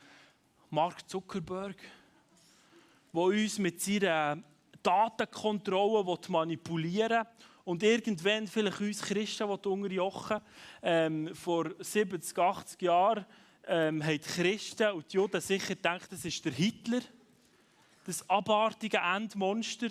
[0.69, 1.77] Mark Zuckerberg,
[3.15, 4.43] der uns mit seiner
[4.83, 10.41] Datenkontrolle manipulieren will und irgendwann vielleicht uns Christen unterjochen
[10.83, 13.25] ähm, Vor 70, 80 Jahren
[13.67, 17.01] ähm, haben die Christen und die Juden sicher gedacht, das ist der Hitler,
[18.05, 19.89] das abartige Endmonster.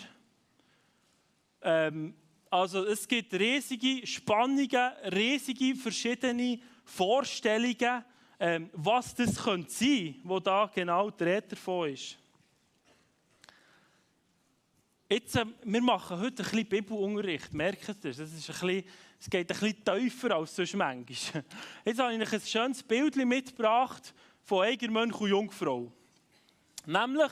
[1.61, 2.13] Ähm,
[2.49, 8.03] also es gibt riesige Spannungen, riesige verschiedene Vorstellungen,
[8.39, 12.17] ähm, was das könnte sein, wo da genau der Rede davon ist.
[15.07, 18.17] Jetzt, äh, wir machen heute ein bisschen Bibelunterricht, merkt ihr das?
[18.17, 18.83] ist ein bisschen,
[19.19, 21.43] es geht ein bisschen tiefer als sonst manchmal.
[21.85, 25.91] Jetzt habe ich euch ein schönes Bild mitgebracht von Eigermönch und Jungfrau.
[26.85, 27.31] Nämlich,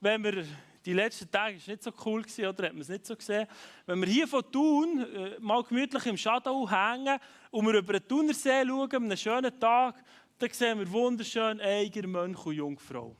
[0.00, 0.44] wenn wir
[0.84, 3.46] die letzten Tage war nicht so cool, gewesen, oder hat man es nicht so gesehen.
[3.86, 7.18] Wenn wir hier von Thun äh, mal gemütlich im Shadow hängen
[7.50, 10.02] und wir über den Thunersee schauen, an einem schönen Tag,
[10.38, 13.14] dann sehen wir wunderschön Eiger, Mönch und Jungfrau.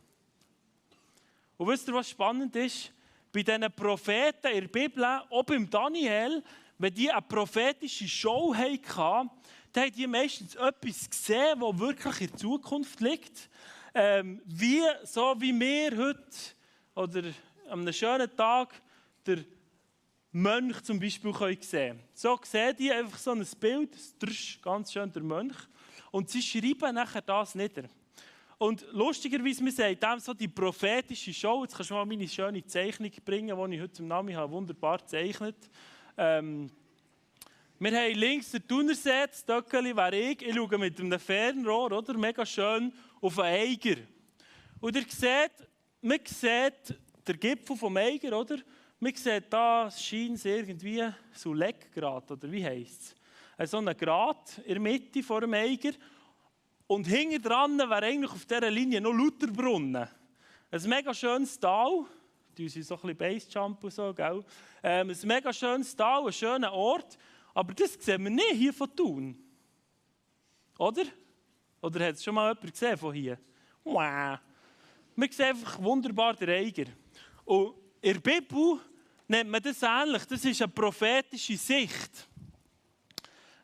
[1.58, 2.92] Und wisst ihr, was spannend ist?
[3.32, 6.42] Bei diesen Propheten in der Bibel, auch beim Daniel,
[6.78, 9.30] wenn die eine prophetische Show hatten,
[9.72, 13.50] dann haben die meistens etwas gesehen, das wirklich in der Zukunft liegt.
[13.94, 16.24] Ähm, wie, so wie wir heute,
[16.94, 17.22] oder
[17.70, 18.74] an einem schönen Tag
[19.26, 19.38] der
[20.32, 22.00] Mönch zum Beispiel sehen können.
[22.14, 23.96] So sehen die einfach so ein Bild,
[24.62, 25.56] ganz schön der Mönch,
[26.10, 27.84] und sie schreiben nachher das nieder.
[28.58, 32.64] Und lustigerweise, wir sagen dem so die prophetische Show, jetzt kannst du mal meine schöne
[32.66, 35.56] Zeichnung bringen, die ich heute zum Namen habe, wunderbar gezeichnet.
[36.18, 36.70] Ähm,
[37.78, 42.12] wir haben links den Thunersee, das Döckeli wäre ich, ich schaue mit einem Fernrohr, oder?
[42.14, 43.96] mega schön, auf einen Eiger.
[44.80, 45.52] Und ihr seht,
[46.02, 48.58] man sieht der Gipfel vom Eiger, oder?
[48.98, 51.02] Man sieht da, es scheint irgendwie
[51.32, 53.16] so Leckgrad, oder wie heisst
[53.56, 53.70] es?
[53.70, 55.92] So ein Grat in der Mitte vor dem Eiger.
[56.86, 60.08] Und hinten dran wäre eigentlich auf dieser Linie noch Lutherbrunnen.
[60.70, 62.04] Ein mega schönes Tal.
[62.56, 64.44] Die sind so ein bisschen Basejump und so, gell?
[64.82, 67.16] Ähm, ein mega schönes Tal, ein schöner Ort.
[67.54, 69.38] Aber das sehen wir nicht hier von Thun.
[70.78, 71.04] Oder?
[71.80, 73.38] Oder hat es schon mal jemand gesehen von hier?
[73.84, 74.38] Wow.
[75.14, 76.86] Man sieht einfach wunderbar den Eiger.
[77.44, 78.80] Und in der Bibel
[79.28, 80.24] nennt man das ähnlich.
[80.24, 82.28] Das ist eine prophetische Sicht.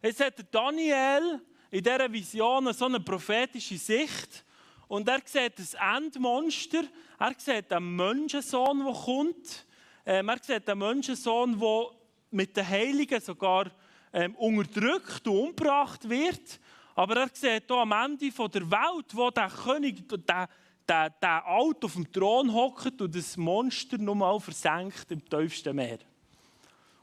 [0.03, 4.45] Jetzt hat Daniel in dieser Vision so eine prophetische Sicht.
[4.89, 6.85] Und er sieht das Endmonster.
[7.19, 9.67] Er sieht einen Menschensohn, der kommt.
[10.05, 11.87] Ähm, er sieht einen Menschensohn, der
[12.31, 13.71] mit den Heiligen sogar
[14.13, 16.61] ähm, unterdrückt und umgebracht wird.
[16.95, 20.49] Aber er sieht hier am Ende der Welt, wo der König, der
[20.89, 25.99] der, der Alt auf dem Thron hockt und das Monster nochmal versenkt im tiefsten Meer.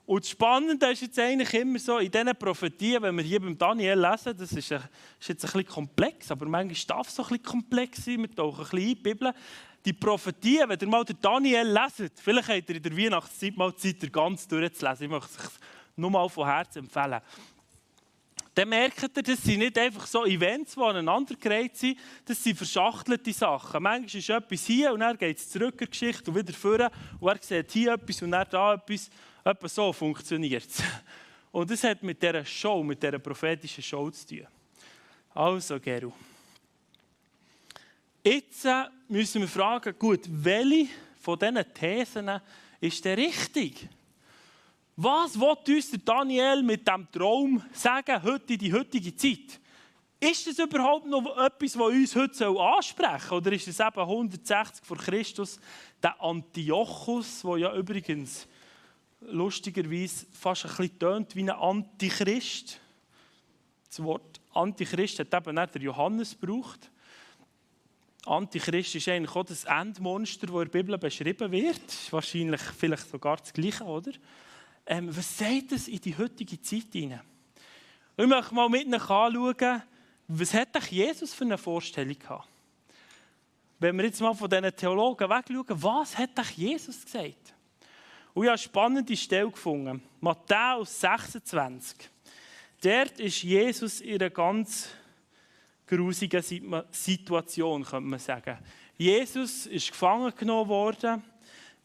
[0.06, 3.58] Und das Spannende ist jetzt eigentlich immer so, in diesen Prophetien, wenn wir hier beim
[3.58, 4.84] Daniel lesen, das ist, ein,
[5.20, 8.36] ist jetzt ein bisschen komplex, aber manchmal darf es so ein bisschen komplex sein, wir
[8.36, 9.34] tauchen ein bisschen in die Bibel.
[9.86, 13.74] Die Prophetien, wenn ihr mal den Daniel leset, vielleicht habt ihr in der Weihnachtszeit mal
[13.76, 15.60] Zeit, ganz durchzulesen, ich möchte es
[15.96, 17.22] nur mal von Herzen empfehlen
[18.56, 23.34] dann merkt ihr, das sind nicht einfach so Events, die aneinandergereiht sind, das sind verschachtelte
[23.34, 23.82] Sachen.
[23.82, 26.92] Manchmal ist etwas hier und dann geht es zurück in die Geschichte und wieder vor
[27.20, 29.10] und er sieht hier etwas und dann da etwas.
[29.44, 30.84] Etwa so funktioniert es.
[31.52, 34.48] Und das hat mit dieser Show, mit dieser prophetischen Show zu tun.
[35.34, 36.12] Also, Geru.
[38.24, 40.88] Jetzt äh, müssen wir fragen, gut, welche
[41.20, 42.42] von diesen Thesen
[42.80, 43.90] ist der richtig?
[44.96, 49.60] Was will uns Daniel mit dem Traum sagen, heute in die heutige Zeit?
[50.20, 53.38] Ist das überhaupt noch etwas, was uns heute ansprechen soll?
[53.40, 55.60] Oder ist es eben 160 vor Christus
[56.02, 58.48] der Antiochus, der ja übrigens
[59.22, 62.80] lustigerweise fast ein bisschen tönt wie ein Antichrist?
[63.88, 66.92] Das Wort Antichrist hat eben nicht der Johannes gebraucht.
[68.28, 72.12] Antichrist ist eigentlich auch das Endmonster, das in der Bibel beschrieben wird.
[72.12, 74.12] Wahrscheinlich vielleicht sogar das Gleiche, oder?
[74.86, 77.22] Ähm, was sagt das in die heutige Zeit hinein?
[78.18, 79.84] Ich möchte mal mit euch anschauen,
[80.28, 82.48] was hat Jesus für eine Vorstellung gehabt?
[83.80, 87.54] Wenn wir jetzt mal von diesen Theologen wegschauen, was hat Jesus gesagt?
[88.34, 90.02] Und ich habe eine spannende Stelle gefunden.
[90.22, 92.10] Matthäus 26.
[92.82, 94.90] Dort ist Jesus in einer ganz
[95.88, 96.44] grusigen
[96.92, 98.58] Situation, könnte man sagen.
[98.98, 101.24] Jesus ist gefangen genommen worden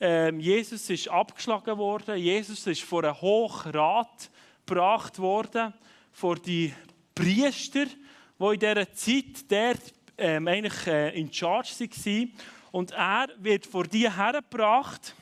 [0.01, 2.17] ähm, Jesus ist abgeschlagen worden.
[2.17, 4.31] Jesus ist vor einen Hochrat
[4.65, 5.75] gebracht worden,
[6.13, 6.73] vor die
[7.15, 12.33] Priester, die in dieser Zeit dort ähm, eigentlich äh, in Charge waren.
[12.71, 15.15] Und er wird vor die hergebracht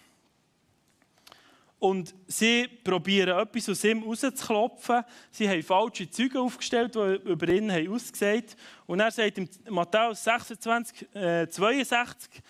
[1.79, 5.05] und sie probieren etwas aus ihm rauszuklopfen.
[5.31, 8.57] Sie haben falsche Züge aufgestellt, die über ihn haben ausgesagt.
[8.87, 12.43] Und er sagt in Matthäus 26, äh, 62,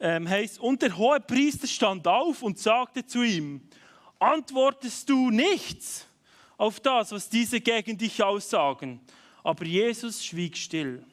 [0.00, 3.62] ähm, heißt, und der hohe Priester stand auf und sagte zu ihm,
[4.18, 6.06] antwortest du nichts
[6.56, 9.00] auf das, was diese gegen dich aussagen?
[9.42, 11.04] Aber Jesus schwieg still.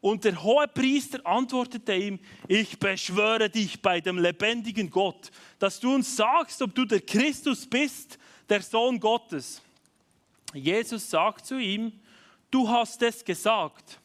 [0.00, 5.94] Und der hohe Priester antwortete ihm, ich beschwöre dich bei dem lebendigen Gott, dass du
[5.94, 8.18] uns sagst, ob du der Christus bist,
[8.48, 9.62] der Sohn Gottes.
[10.52, 11.92] Jesus sagt zu ihm,
[12.50, 13.98] du hast es gesagt.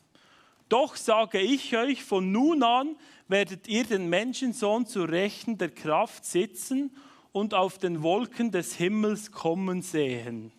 [0.69, 2.95] Doch sage ich euch von nun an,
[3.27, 6.95] werdet ihr den Menschensohn zu Rechten der Kraft sitzen
[7.31, 10.51] und auf den Wolken des Himmels kommen sehen.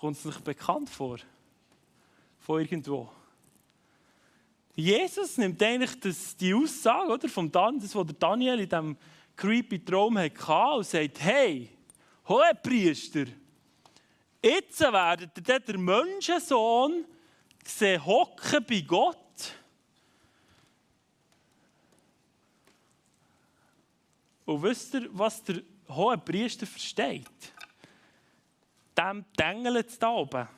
[0.00, 1.18] Kommt es nicht bekannt vor?
[2.40, 3.10] Von irgendwo.
[4.74, 8.96] Jesus nimmt eigentlich das, die Aussage oder, vom Dan, das, was Daniel in diesem
[9.36, 11.68] creepy Traum hatte und sagt, hey,
[12.26, 13.26] hohe Priester,
[14.42, 17.04] jetzt werdet ihr der Menschensohn
[17.64, 19.18] sehen hocken bei Gott.
[24.44, 27.26] Und wisst ihr, was der hohe Priester versteht?
[28.96, 30.48] Dem Dengel da oben.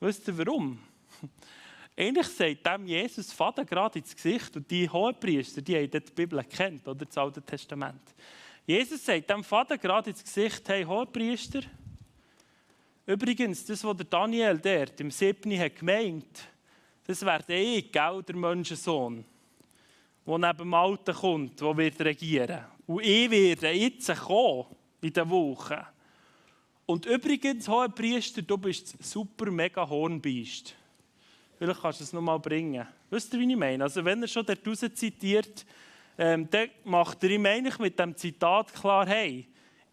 [0.00, 0.78] Wisst ihr warum?
[1.96, 6.42] Eigentlich sagt dem Jesus Vater gerade ins Gesicht und die Hohepriester, die haben die Bibel
[6.44, 8.02] kennt, oder das Alte Testament.
[8.66, 11.62] Jesus sagt dem Vater gerade ins Gesicht, hey Hohepriester,
[13.06, 15.58] übrigens, das, was der Daniel dort im 7.
[15.58, 16.48] hat gemeint,
[17.06, 19.24] das wäre ich, gell, der Menschensohn,
[20.26, 22.64] der neben dem Alten kommt, der wird regieren.
[22.86, 24.66] Und ich werde jetzt kommen,
[25.00, 25.86] in der Woche.
[26.84, 30.74] Und übrigens, Hohepriester, du bist super mega Hornbeist.
[31.58, 32.86] Vielleicht kannst du es nochmal bringen.
[33.10, 33.84] Wisst ihr, wie ich meine?
[33.84, 35.64] Also wenn er schon dort raus zitiert,
[36.18, 39.46] ähm, dann macht er ihm eigentlich mit dem Zitat klar, hey,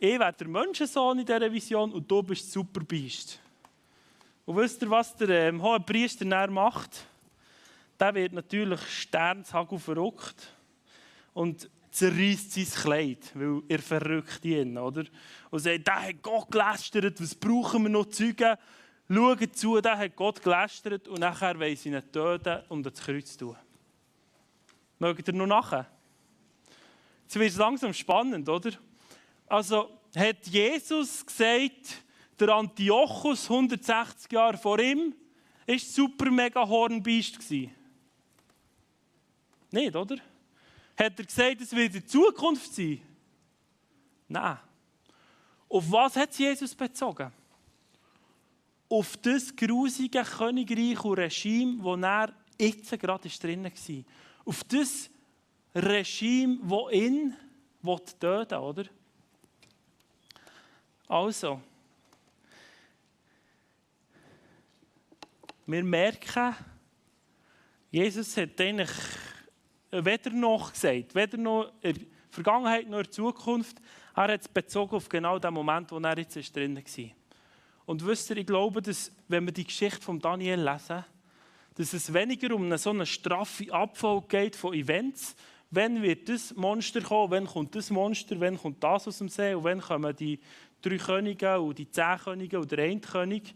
[0.06, 3.40] ich werde der Menschensohn in dieser Vision und du bist super Beist.
[4.46, 7.06] Und wisst ihr, was der ähm, hohe Priester dann macht?
[7.98, 10.50] Der wird natürlich sternshagel verrückt
[11.34, 15.06] und zerreißt sein Kleid, weil er verrückt ihn, oder?
[15.50, 18.58] Und sagt, der hat Gott gelästert, was brauchen wir noch Zeugen?
[19.08, 23.38] Schaut zu, der hat Gott gelästert und nachher wollen sie ihn töten und ans Kreuz
[23.38, 23.56] tun.
[25.00, 25.86] Mögt ihr noch nachher?
[27.22, 28.72] Jetzt wird es langsam spannend, oder?
[29.54, 32.04] Also hat Jesus gesagt,
[32.40, 35.14] der Antiochus 160 Jahre vor ihm
[35.68, 37.38] ist super mega Hornbeist
[39.70, 40.16] Nicht, oder?
[40.98, 43.00] Hat er gesagt, es wird in Zukunft sein?
[44.28, 44.58] Nein.
[45.70, 47.32] Auf was hat Jesus bezogen?
[48.90, 54.04] auf das grusige Königreich und Regime, wo er jetzt gerade drin war.
[54.46, 55.12] Auf das
[55.76, 57.36] Regime, das ihn
[58.20, 58.86] töten oder?
[61.08, 61.62] Also,
[65.66, 66.56] wir merken,
[67.92, 68.90] Jesus hat eigentlich
[69.92, 73.78] weder noch gesagt, weder noch in der Vergangenheit noch in der Zukunft,
[74.16, 77.10] er hat es bezogen auf genau den Moment, wo er jetzt drin war.
[77.86, 81.04] Und wisst ihr, ich glaube, dass, wenn wir die Geschichte von Daniel lesen,
[81.76, 85.36] dass es weniger um eine so eine straffe Abfolge geht von Events.
[85.72, 89.56] Wenn wird das Monster kommen, wenn kommt das Monster, wenn kommt das aus dem See?
[89.56, 90.40] Und wenn kommen die
[90.84, 93.56] drei Könige und die zehn Könige und der eine König.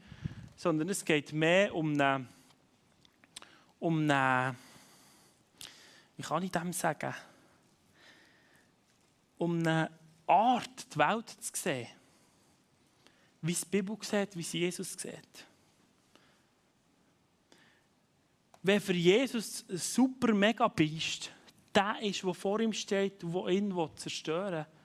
[0.56, 2.26] Sondern es geht mehr um eine,
[3.80, 4.56] um eine,
[6.16, 7.14] wie kann ich dem sagen,
[9.38, 9.92] um eine
[10.26, 11.88] Art, die Welt zu sehen
[13.42, 15.46] wie es die Bibel sieht, wie es Jesus sieht.
[18.62, 21.32] Wer für Jesus ein super mega Beist,
[21.74, 24.77] der ist, der vor ihm steht und der ihn zerstören will,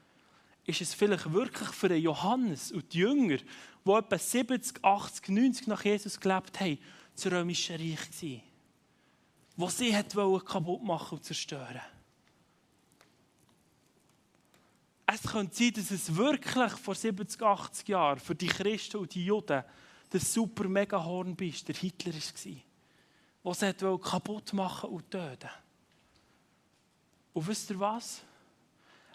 [0.65, 3.39] ist es vielleicht wirklich für den Johannes und die Jünger,
[3.85, 6.79] die etwa 70, 80, 90 nach Jesus gelebt haben,
[7.15, 8.43] das römische Reich gewesen,
[9.57, 11.81] wo sie kaputt machen und zerstören
[15.07, 19.27] Es könnte sein, dass es wirklich vor 70, 80 Jahren für die Christen und die
[19.27, 19.63] Juden
[20.13, 25.51] der super Megahorn bist, der Hitler war, der sie kaputt machen und töten
[27.35, 28.23] Und wisst ihr was?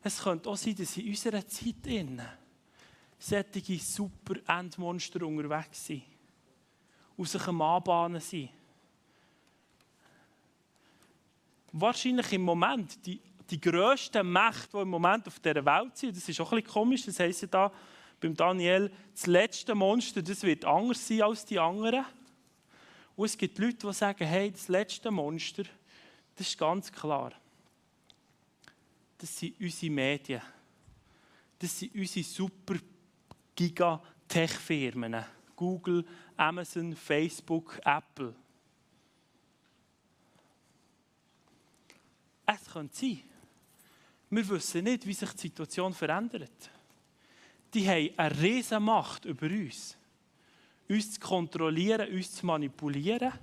[0.04, 1.76] Es könnte auch sein, dass in unserer Zeit
[3.20, 6.04] solche super Endmonster unterwegs sind
[7.16, 8.50] und sich am Anbahnen sind.
[11.72, 16.16] Wahrscheinlich im Moment die die grössten Mächte, die im Moment auf dieser Welt sind.
[16.16, 17.06] Das ist auch ein bisschen komisch.
[17.06, 17.72] Das heisst ja da
[18.20, 22.06] beim Daniel, das letzte Monster, das wird anders sein als die anderen.
[23.16, 25.64] Und es gibt Leute, die sagen, hey, das letzte Monster,
[26.36, 27.32] das ist ganz klar.
[29.18, 30.42] Das sind unsere Medien.
[31.60, 32.76] Das sind unsere super
[33.56, 35.26] Giga-Tech-Firmen.
[35.56, 38.36] Google, Amazon, Facebook, Apple.
[42.46, 43.24] Es könnte sein,
[44.30, 46.70] wir wissen nicht, wie sich die Situation verändert.
[47.74, 49.98] Die haben eine riesige Macht über uns.
[50.88, 53.34] Uns zu kontrollieren, uns zu manipulieren.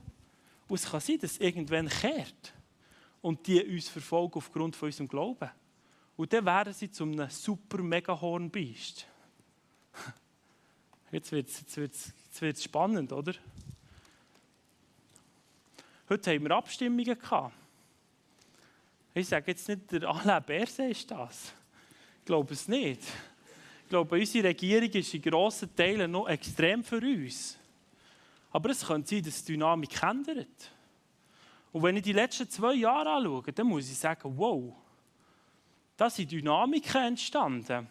[0.68, 2.54] Und es kann sein, dass es irgendwann kehrt.
[3.20, 5.50] Und die uns verfolgen aufgrund von unserem Glauben.
[6.16, 9.06] Und dann werden sie zu einem super Megahornbeist.
[11.10, 13.34] Jetzt wird es jetzt wird's, jetzt wird's spannend, oder?
[16.08, 17.54] Heute haben wir Abstimmungen gehabt.
[19.14, 21.52] Ich sage jetzt nicht, der Alain Berset ist das.
[22.18, 23.00] Ich glaube es nicht.
[23.84, 27.56] Ich glaube, unsere Regierung ist in grossen Teilen noch extrem für uns.
[28.50, 30.72] Aber es könnte sein, dass die Dynamik ändert.
[31.72, 34.74] Und wenn ich die letzten zwei Jahre anschaue, dann muss ich sagen, wow,
[35.96, 37.88] da sind Dynamiken entstanden,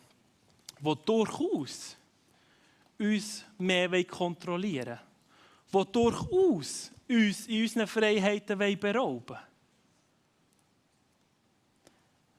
[0.80, 1.95] die durchaus
[2.99, 4.99] uns mehr kontrollieren
[5.72, 9.39] wollen, die durchaus uns in unseren Freiheiten berauben wollen.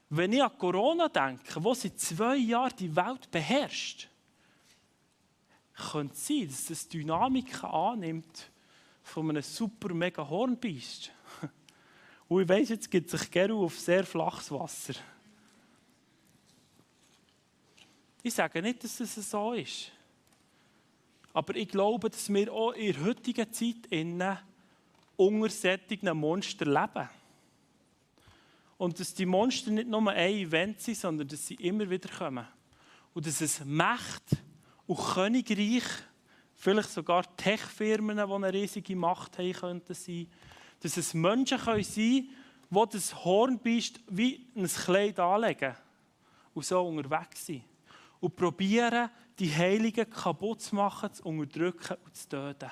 [0.09, 4.07] Wenn ich an Corona denke, wo seit zwei Jahren die Welt beherrscht,
[5.91, 8.49] könnte es sein, dass das Dynamiken annimmt
[9.03, 11.11] von einem super mega Hornbiest.
[12.29, 14.93] Und ich weiss, jetzt gibt sich Geru auf sehr flaches Wasser.
[18.25, 19.91] Ich sage nicht, dass es so ist.
[21.31, 24.39] Aber ich glaube, dass wir auch in der heutigen Zeit innen
[25.15, 27.07] unter solchen Monster leben.
[28.79, 32.47] Und dass die Monster nicht nur ein Event sind, sondern dass sie immer wieder kommen.
[33.13, 34.23] Und dass es Macht
[34.87, 35.83] und Königreich,
[36.55, 40.25] vielleicht sogar Tech-Firmen, die eine riesige Macht haben könnten sein,
[40.79, 42.27] dass es Menschen können sein
[42.71, 45.75] können, die das Hornbiest wie ein Kleid anlegen
[46.55, 47.61] und so unterwegs sind.
[48.19, 52.71] Und probieren, die Heiligen kaputt zu machen, zu unterdrücken und zu töten.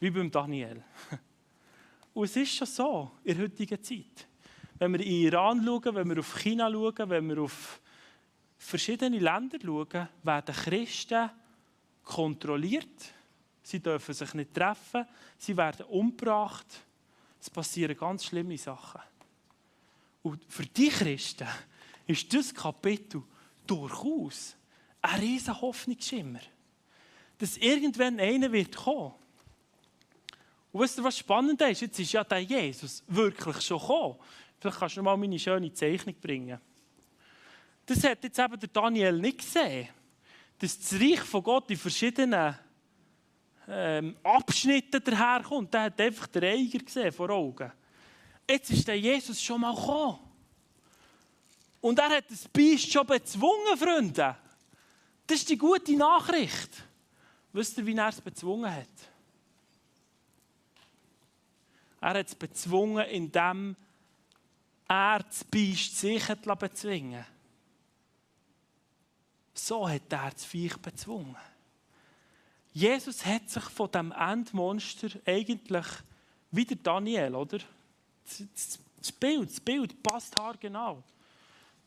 [0.00, 0.82] Wie beim Daniel.
[2.14, 4.28] Und es ist schon so in der heutigen Zeit.
[4.78, 7.80] Wenn wir in Iran schauen, wenn wir auf China schauen, wenn wir auf
[8.58, 11.30] verschiedene Länder schauen, werden Christen
[12.02, 13.12] kontrolliert.
[13.62, 15.06] Sie dürfen sich nicht treffen,
[15.38, 16.66] sie werden umgebracht.
[17.40, 19.00] Es passieren ganz schlimme Sachen.
[20.22, 21.48] Und für die Christen
[22.06, 23.22] ist das Kapitel
[23.66, 24.56] durchaus
[25.00, 26.40] ein riesen Hoffnungsschimmer.
[27.38, 29.12] Dass irgendwann einer wird kommen.
[30.70, 31.82] Und wisst ihr, was spannend ist?
[31.82, 34.16] Jetzt ist ja der Jesus wirklich schon gekommen.
[34.58, 36.58] Vielleicht kannst du noch mal meine schöne Zeichnung bringen.
[37.84, 39.88] Das hat jetzt eben der Daniel nicht gesehen.
[40.58, 42.56] Dass das Reich von Gott in verschiedenen
[43.68, 45.74] ähm, Abschnitten daherkommt.
[45.74, 47.72] Der hat einfach den Eiger gesehen vor Augen.
[48.48, 50.18] Jetzt ist der Jesus schon mal gekommen.
[51.82, 54.36] Und er hat das Biest schon bezwungen, Freunde.
[55.26, 56.70] Das ist die gute Nachricht.
[57.52, 58.86] Wisst ihr, wie er es bezwungen hat?
[62.00, 63.76] Er hat es bezwungen, indem
[64.86, 67.26] er das Biest sich bezwingen
[69.52, 71.36] So hat er das Viech bezwungen.
[72.72, 75.86] Jesus hat sich von dem Endmonster eigentlich
[76.52, 77.58] wie der Daniel, oder?
[78.98, 81.02] Das Bild, das Bild passt haargenau.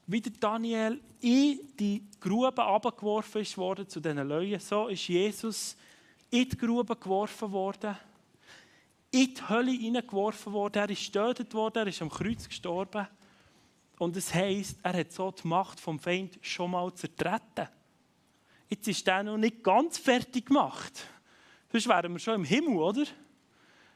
[0.07, 5.75] Wie der Daniel in die Grube abgeworfen ist worden zu diesen Leuten, so ist Jesus
[6.29, 7.97] in die Grube geworfen worden,
[9.09, 10.77] in die Hölle hineingeworfen worden.
[10.77, 13.07] Er ist getötet worden, er ist am Kreuz gestorben.
[13.97, 17.69] Und es heisst, er hat so die Macht vom Feind schon mal zertreten.
[18.69, 21.05] Jetzt ist er noch nicht ganz fertig gemacht.
[21.71, 23.05] Sonst wären wir schon im Himmel, oder?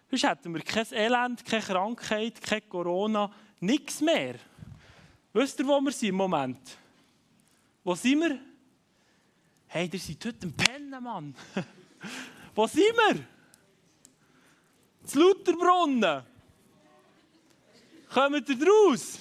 [0.10, 4.36] Sonst hätten wir kein Elend, keine Krankheit, kein Corona, nichts mehr.
[5.32, 6.78] Wisst ihr, wo wir sind im Moment?
[7.84, 8.40] Wo sind wir?
[9.68, 11.36] Hey, ihr seid heute im Pennen, Mann.
[12.56, 13.24] wo sind wir?
[15.06, 16.24] Zu Lutherbrunnen.
[18.12, 19.20] Kommt ihr raus?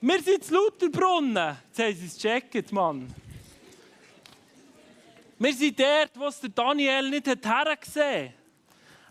[0.00, 1.56] Wir sind zu Lutherbrunnen.
[1.66, 3.14] Jetzt haben sie es gecheckt, Mann.
[5.38, 8.32] Wir sind dort, wo der Daniel nicht hat hergesehen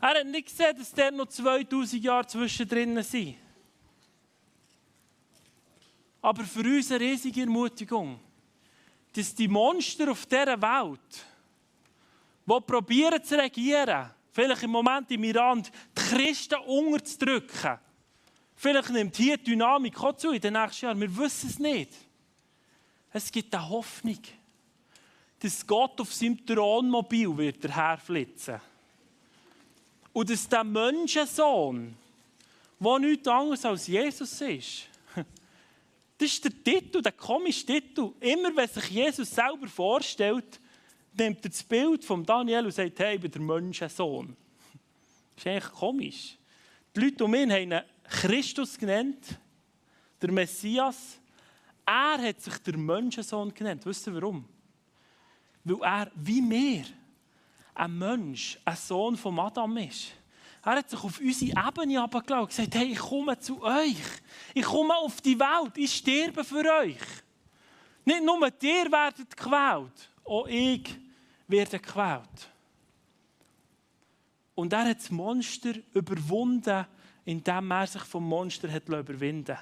[0.02, 0.16] hat.
[0.16, 3.45] Er hat nicht gesehen, dass dort noch 2000 Jahre zwischendrin sind.
[6.26, 8.20] Aber für uns eine riesige Ermutigung,
[9.14, 11.26] dass die Monster auf dieser Welt,
[12.48, 17.78] die probieren zu regieren, vielleicht im Moment im Iran, die Christen unterzudrücken,
[18.56, 21.92] vielleicht nimmt hier die Dynamik auch zu in den nächsten Jahren, wir wissen es nicht.
[23.14, 24.18] Es gibt eine Hoffnung
[25.38, 28.60] dass Gott auf seinem Thronmobil wird daherflitzen.
[30.12, 31.96] Und dass der Menschensohn,
[32.80, 34.95] der nichts anderes als Jesus ist,
[36.18, 38.14] das ist der Titel, der komische Titel.
[38.20, 40.60] Immer wenn sich Jesus selber vorstellt,
[41.14, 44.36] nimmt er das Bild von Daniel und sagt, hey, ich bin der Menschensohn.
[45.36, 46.38] Das ist eigentlich komisch.
[46.96, 49.38] Die Leute um ihn haben ihn Christus genannt,
[50.22, 51.20] der Messias.
[51.86, 53.86] Er hat sich der Menschensohn genannt.
[53.86, 54.48] Wisst ihr warum?
[55.66, 56.86] weil er wie wir
[57.74, 60.14] ein Mensch, ein Sohn von Adam ist.
[60.66, 64.02] Er hat sich auf unsere Ebene abgelassen und gesagt, hey, ich komme zu euch.
[64.56, 65.78] Ich komme auf die Welt.
[65.78, 66.98] Ich sterbe für euch.
[68.04, 70.96] Nicht nur ihr werdet gequält, auch ich
[71.48, 72.50] werde gequält.
[74.56, 76.86] Und er hat das Monster überwunden,
[77.26, 79.58] indem er sich vom Monster hat überwinden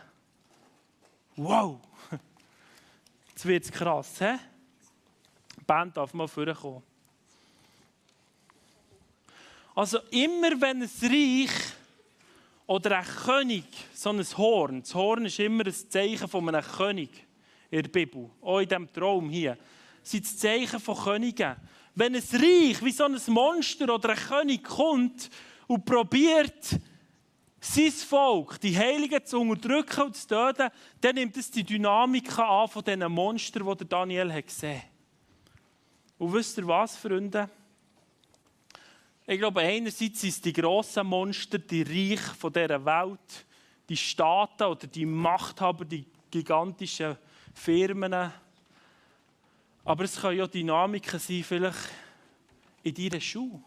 [1.36, 1.80] Wow!
[3.30, 4.38] Jetzt wird es krass, hä?
[5.60, 6.84] Die Band darf mal vorkommen.
[9.76, 11.51] Also immer wenn ein Reich
[12.67, 17.09] oder ein König, so ein Horn, das Horn ist immer ein Zeichen von einem König
[17.71, 19.57] in der Bibel, auch in diesem Traum hier,
[20.03, 21.55] sind das Zeichen von Königen.
[21.95, 25.30] Wenn ein Reich wie so ein Monster oder ein König kommt
[25.67, 26.80] und probiert,
[27.59, 30.69] sein Volk, die Heiligen zu unterdrücken und zu töten,
[30.99, 34.88] dann nimmt es die Dynamik an von diesen Monstern, die Daniel gesehen hat.
[36.17, 37.49] Und wisst ihr was, Freunde?
[39.26, 43.45] Ich glaube, einerseits sind es die grossen Monster, die Reich von dieser Welt,
[43.88, 47.17] die Staaten oder die Machthaber, die gigantischen
[47.53, 48.13] Firmen.
[49.86, 51.89] Aber es können ja Dynamiken sein, vielleicht
[52.84, 53.63] in deiner Schuhe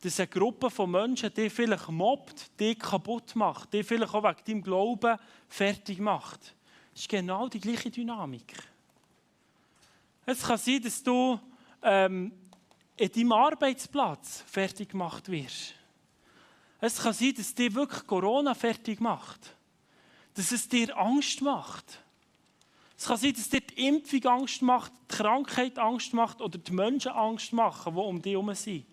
[0.00, 4.44] dass eine Gruppe von Menschen die vielleicht mobbt, die kaputt macht, die vielleicht auch wegen
[4.46, 5.18] deinem Glauben
[5.48, 6.40] fertig macht.
[6.92, 8.54] Das ist genau die gleiche Dynamik.
[10.24, 11.38] Es kann sein, dass du
[11.82, 12.32] ähm,
[13.00, 15.74] in deinem Arbeitsplatz fertig gemacht wirst.
[16.80, 19.56] Es kann sein, dass dir wirklich Corona fertig macht.
[20.34, 22.02] Dass es dir Angst macht.
[22.98, 26.72] Es kann sein, dass dir die Impfung Angst macht, die Krankheit Angst macht oder die
[26.72, 28.84] Menschen Angst machen, die um dich herum sind.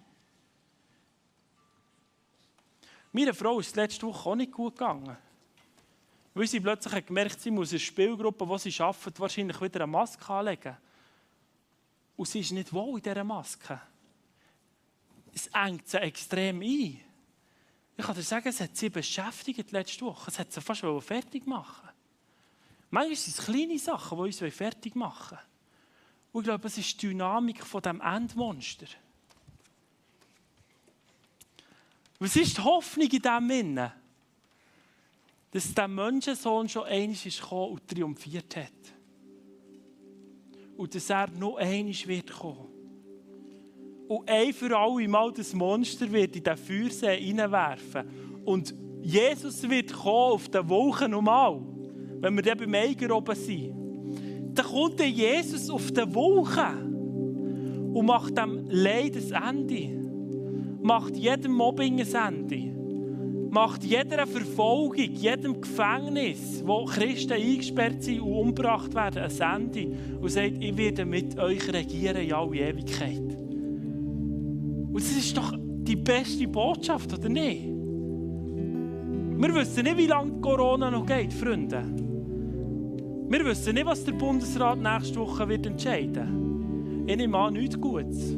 [3.12, 5.18] Meiner Frau ist es letzte Woche auch nicht gut gegangen.
[6.34, 9.82] Weil sie plötzlich hat gemerkt, sie muss in der Spielgruppe, wo sie arbeitet, wahrscheinlich wieder
[9.82, 10.78] eine Maske anlegen.
[12.16, 13.82] Und sie ist nicht wohl in dieser Maske.
[15.38, 17.00] Es engt sie extrem ein.
[17.96, 20.32] Ich kann dir sagen, es hat sie beschäftigt letzte Woche.
[20.32, 21.88] Es hat sie fast fertig machen
[22.90, 25.38] Manchmal sind es kleine Sachen, die uns fertig machen
[26.32, 28.88] Und ich glaube, es ist die Dynamik von diesem Endmonster.
[32.18, 33.92] Was ist die Hoffnung in diesem Innen?
[35.52, 38.72] Dass der Menschensohn schon einmal gekommen und triumphiert hat.
[40.78, 42.77] Und dass er noch einmal wird kommen.
[44.08, 48.04] Und ein für alle Mal das Monster wird in den Feuersee hineinwerfen.
[48.46, 51.62] Und Jesus wird kommen auf den Wolken normal.
[52.20, 53.74] Wenn wir dann beim Eiger oben sind.
[54.54, 59.98] Dann kommt Jesus auf den Wolken und macht dem Leid ein Ende
[60.88, 62.78] macht jedem Mobbing ein Ende.
[63.50, 69.98] Macht jeder Verfolgung, jedem Gefängnis, wo Christen eingesperrt sind und umgebracht werden, ein Ende.
[70.20, 73.47] Und sagt, ich werde mit euch regieren in alle Ewigkeit.
[74.98, 77.66] Und das ist doch die beste Botschaft, oder nicht?
[77.66, 81.84] Wir wissen nicht, wie lange Corona noch geht, Freunde.
[83.30, 87.12] Wir wissen nicht, was der Bundesrat nächste Woche wird entscheiden wird.
[87.12, 88.32] Ich nehme an, nichts Gutes.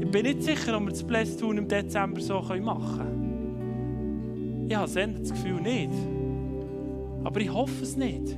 [0.00, 4.66] Ich bin nicht sicher, ob wir das Blästun im Dezember so machen können.
[4.68, 5.94] Ich habe das Gefühl nicht.
[7.24, 8.36] Aber ich hoffe es nicht.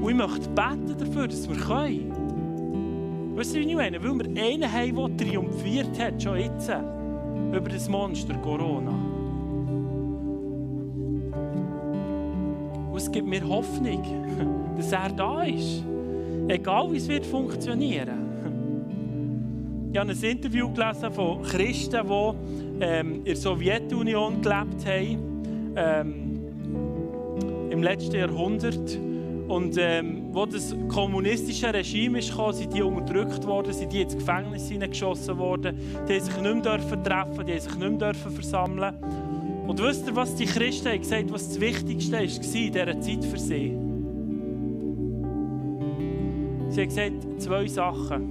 [0.00, 2.17] Und ich möchte beten dafür, dass wir können.
[3.38, 4.02] Weißt du, wie ich meine?
[4.02, 8.90] Weil wir einen haben, der triumphiert hat, schon jetzt, über das Monster Corona.
[12.90, 14.02] Und es gibt mir Hoffnung,
[14.76, 15.84] dass er da ist.
[16.48, 18.26] Egal, wie es wird funktionieren.
[19.92, 26.40] Ich habe ein Interview gelesen von Christen, die ähm, in der Sowjetunion gelebt haben, ähm,
[27.70, 28.98] im letzten Jahrhundert.
[29.48, 34.68] Und ähm, wo das kommunistische Regime kam, sind die unterdrückt worden, sind die ins Gefängnis
[34.68, 38.94] hineingeschossen worden, die haben sich nicht mehr treffen, die haben sich nicht mehr versammeln
[39.66, 43.24] Und wisst ihr, was die Christen haben gesagt, was das Wichtigste war in dieser Zeit
[43.24, 43.74] für sie?
[46.68, 48.30] Sie haben gesagt, zwei Sachen.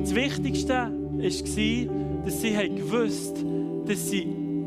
[0.00, 0.90] Das Wichtigste war,
[2.24, 3.44] dass sie gewusst
[3.86, 4.26] dass sie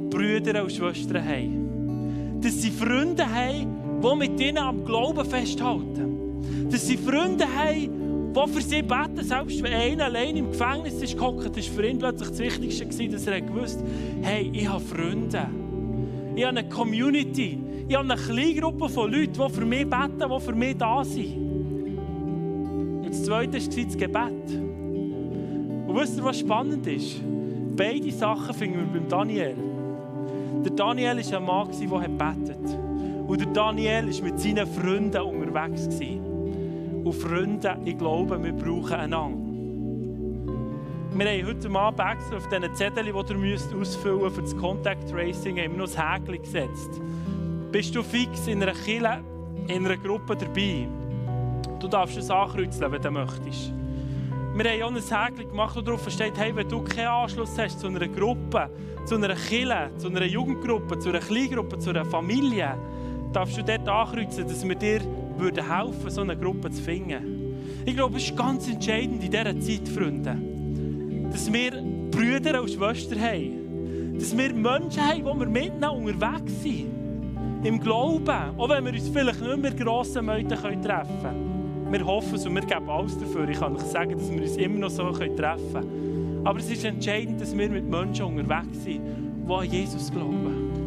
[0.09, 2.41] Brüder und Schwestern haben.
[2.41, 3.72] Dass sie Freunde haben,
[4.03, 6.69] die mit ihnen am Glauben festhalten.
[6.69, 11.17] Dass sie Freunde haben, die für sie beten, selbst wenn einer allein im Gefängnis ist
[11.17, 13.79] gehockt, war für ihn plötzlich das Wichtigste, dass er gewusst
[14.21, 15.47] hey, ich habe Freunde.
[16.35, 17.59] Ich habe eine Community.
[17.87, 21.03] Ich habe eine kleine Gruppe von Leuten, die für mich beten, die für mich da
[21.03, 21.37] sind.
[23.03, 24.59] Und das Zweite war das Gebet.
[25.87, 27.21] Und wisst ihr, was spannend ist?
[27.75, 29.55] Beide Sachen finden wir beim Daniel.
[30.65, 32.82] Der Daniel war ein Mann, der betet
[33.33, 35.87] Und der Daniel war mit seinen Freunden unterwegs.
[35.87, 39.39] Und Freunde, ich glaube, wir brauchen einander.
[41.15, 44.55] Wir haben heute Abend extra auf diesen Zettel, die ihr müsst ausfüllen müsst für das
[44.55, 47.01] Contact Tracing, wir noch ein Häkchen gesetzt.
[47.71, 49.23] Bist du fix in einer Kille,
[49.65, 50.87] in einer Gruppe dabei?
[51.79, 53.73] Du darfst es ankreuzeln, wenn du möchtest.
[54.53, 57.79] Wir haben auch ein Häkchen gemacht, wo drauf steht, hey, wenn du keinen Anschluss hast
[57.79, 58.69] zu einer Gruppe,
[59.05, 62.77] zu einer Kille, zu einer Jugendgruppe, zu einer Kleingruppe, zu einer Familie,
[63.33, 65.01] darfst du dort ankreuzen, dass wir dir
[65.37, 67.55] würden helfen, so eine Gruppe zu finden.
[67.85, 70.37] Ich glaube, es ist ganz entscheidend in dieser Zeit, Freunde,
[71.31, 71.71] dass wir
[72.11, 74.17] Brüder und Schwestern haben.
[74.19, 76.91] Dass wir Menschen haben, die wir miteinander unterwegs sind.
[77.63, 78.57] Im Glauben.
[78.57, 81.89] Auch wenn wir uns vielleicht nicht mehr grossen Meuten treffen können.
[81.91, 83.49] Wir hoffen es und wir geben alles dafür.
[83.49, 86.41] Ich kann euch sagen, dass wir uns immer noch so treffen können.
[86.43, 89.01] Aber es ist entscheidend, dass wir mit Menschen unterwegs sind,
[89.47, 90.82] die an Jesus glauben.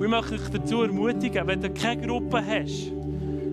[0.00, 2.90] Und ich möchte euch dazu ermutigen, wenn du keine Gruppe hast,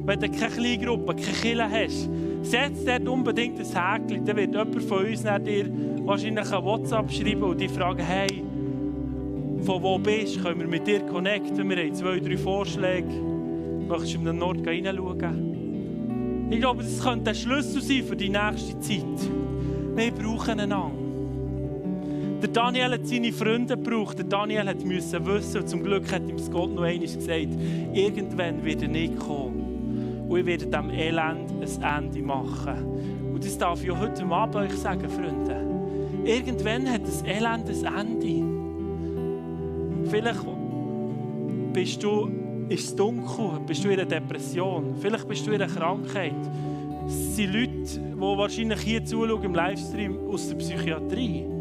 [0.06, 2.10] wenn du keine Kleingruppe, keine Kille hast,
[2.41, 4.24] setz dort unbedingt ein Häkchen.
[4.24, 5.70] Dann wird jemand von uns dir
[6.06, 8.45] wahrscheinlich ein WhatsApp schreiben und die fragen, hey,
[9.66, 10.43] von wo bist du?
[10.43, 11.70] Können wir mit dir connecten?
[11.70, 13.10] Wir haben zwei, drei Vorschläge.
[13.89, 16.48] Möchtest du in den Nord hineinschauen?
[16.50, 19.30] Ich glaube, das könnte ein Schlüssel sein für die nächste Zeit.
[19.98, 20.97] Wir brauchen einander.
[22.42, 24.20] Der Daniel hat seine Freunde gebraucht.
[24.20, 27.48] Der Daniel hat müssen wissen, und zum Glück hat ihm Gott noch einmal gesagt,
[27.94, 30.26] irgendwann wird er nicht kommen.
[30.30, 31.50] Und ich werde diesem Elend
[31.82, 33.32] ein Ende machen.
[33.34, 35.66] Und das darf ich heute Abend euch sagen, Freunde.
[36.26, 38.44] Irgendwann hat das Elend ein Ende.
[40.10, 40.46] Vielleicht
[41.74, 42.30] bist du
[42.70, 46.36] ist es dunkel, bist du in einer Depression, vielleicht bist du in einer Krankheit.
[47.08, 47.72] Es sind Leute,
[48.14, 51.57] die wahrscheinlich hier zuschauen im Livestream aus der Psychiatrie.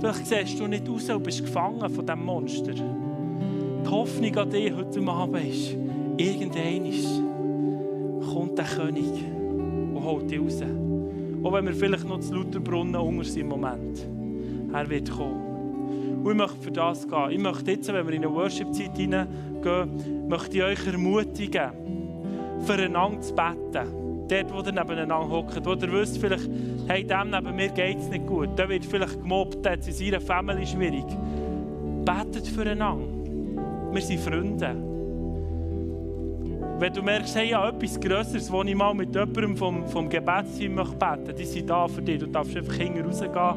[0.00, 2.72] Vielleicht siehst du nicht aus und bist gefangen von diesem Monster.
[2.72, 5.76] Die Hoffnung an dich heute Abend ist,
[6.16, 6.92] irgendwann
[8.32, 9.24] kommt der König
[9.94, 10.62] und holt dich raus.
[11.42, 14.06] Auch wenn wir vielleicht noch zu lauter Brunnen unter sind im Moment.
[14.72, 16.22] Er wird kommen.
[16.22, 17.30] Und ich möchte für das gehen.
[17.30, 21.70] Ich möchte jetzt, wenn wir in eine Worship-Zeit hineingehen, möchte ich euch ermutigen,
[22.60, 23.97] füreinander zu beten.
[24.28, 26.48] Dort, wo ihr nebeneinander hockt, wo ihr wisst, vielleicht,
[26.86, 29.94] hey, dem neben mir geht es nicht gut, der wird vielleicht gemobbt, der es in
[29.94, 31.06] seiner Familie schwierig.
[32.04, 33.06] Betet füreinander.
[33.92, 34.97] Wir sind Freunde.
[36.80, 40.76] Wenn du merkst, hey, ja, etwas Größeres, wo ich mal mit jemandem vom, vom Gebetsteam
[40.76, 42.20] beten möchte, die sind da für dich.
[42.20, 43.54] Du darfst einfach hinten rausgehen.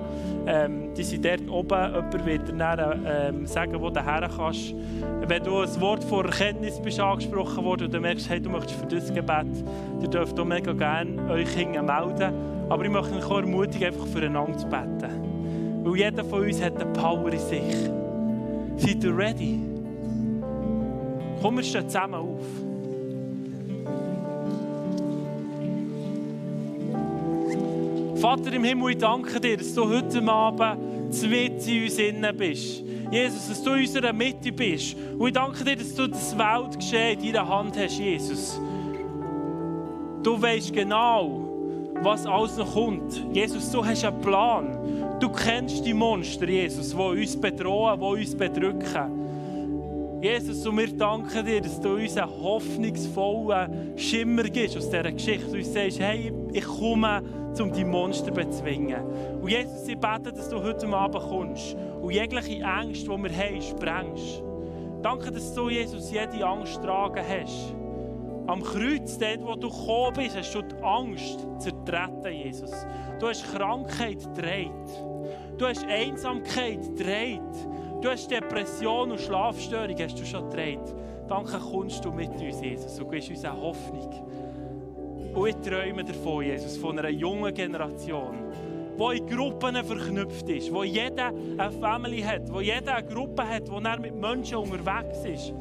[0.47, 1.93] Ähm, die sind dort oben.
[1.93, 4.74] Jemand wird dir dann ähm, sagen, wo du her kannst.
[5.28, 8.80] Wenn du ein Wort vor Erkenntnis bist angesprochen worden und du merkst, hey, du möchtest
[8.80, 9.65] für das Gebet,
[10.01, 12.34] ihr dürft auch mega gerne euch hinten melden.
[12.69, 15.84] Aber ich möchte euch ermutigen, einfach füreinander zu beten.
[15.84, 17.76] Weil jeder von uns hat eine Power in sich.
[18.78, 19.59] Seid ihr ready?
[21.39, 22.70] Komm, wir stehen zusammen auf.
[28.22, 30.78] Vater im Himmel, ich danke dir, dass du heute Abend
[31.24, 32.84] mit in uns innen bist.
[33.09, 34.95] Jesus, dass du in unserer Mitte bist.
[35.17, 38.61] Und ich danke dir, dass du das Weltgeschehen in deiner Hand hast, Jesus.
[40.22, 43.26] Du weißt genau, was alles noch kommt.
[43.34, 45.17] Jesus, du hast einen Plan.
[45.19, 50.22] Du kennst die Monster, Jesus, die uns bedrohen, die uns bedrücken.
[50.22, 55.51] Jesus, und wir danken dir, dass du uns einen hoffnungsvollen Schimmer gibst aus dieser Geschichte.
[55.51, 57.22] Du sagst, hey, ich komme,
[57.60, 59.02] um die Monster zu bezwingen.
[59.41, 63.62] Und Jesus, ich bete, dass du heute Abend kommst und jegliche Ängste, die wir haben,
[63.62, 64.43] sprengst.
[65.02, 67.76] Danke, dass du, Jesus, jede Angst tragen hast.
[68.47, 72.72] Am Kreuz, dort, wo du gekommen bist, hast du die Angst zertreten, Jesus.
[73.20, 74.72] Du hast Krankheit gedreht.
[75.58, 77.39] Du hast Einsamkeit gedreht.
[78.02, 80.80] Du hast Depression und Schlafstörung hast du schon gedreht.
[81.28, 84.10] Danke kommst du mit uns, Jesus, und gibst uns eine Hoffnung.
[85.34, 88.36] Und ich träume davon, Jesus, von einer jungen Generation,
[88.99, 93.69] die in Gruppen verknüpft ist, wo jeder eine Family hat, wo jeder eine Gruppe hat,
[93.71, 95.53] wo er mit Menschen unterwegs ist.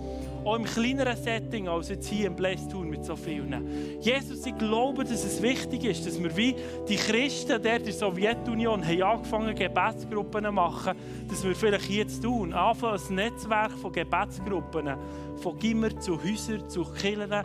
[0.45, 4.01] Auch im kleineren Setting als jetzt hier im Blästun mit so vielen.
[4.01, 6.57] Jesus, ich glaube, dass es wichtig ist, dass wir wie
[6.89, 10.97] die Christen der der Sowjetunion haben angefangen Gebetsgruppen zu machen,
[11.29, 14.95] dass wir vielleicht jetzt tun, anfangen ein Netzwerk von Gebetsgruppen,
[15.37, 17.45] von Gimmer zu Häusern, zu Kirchen,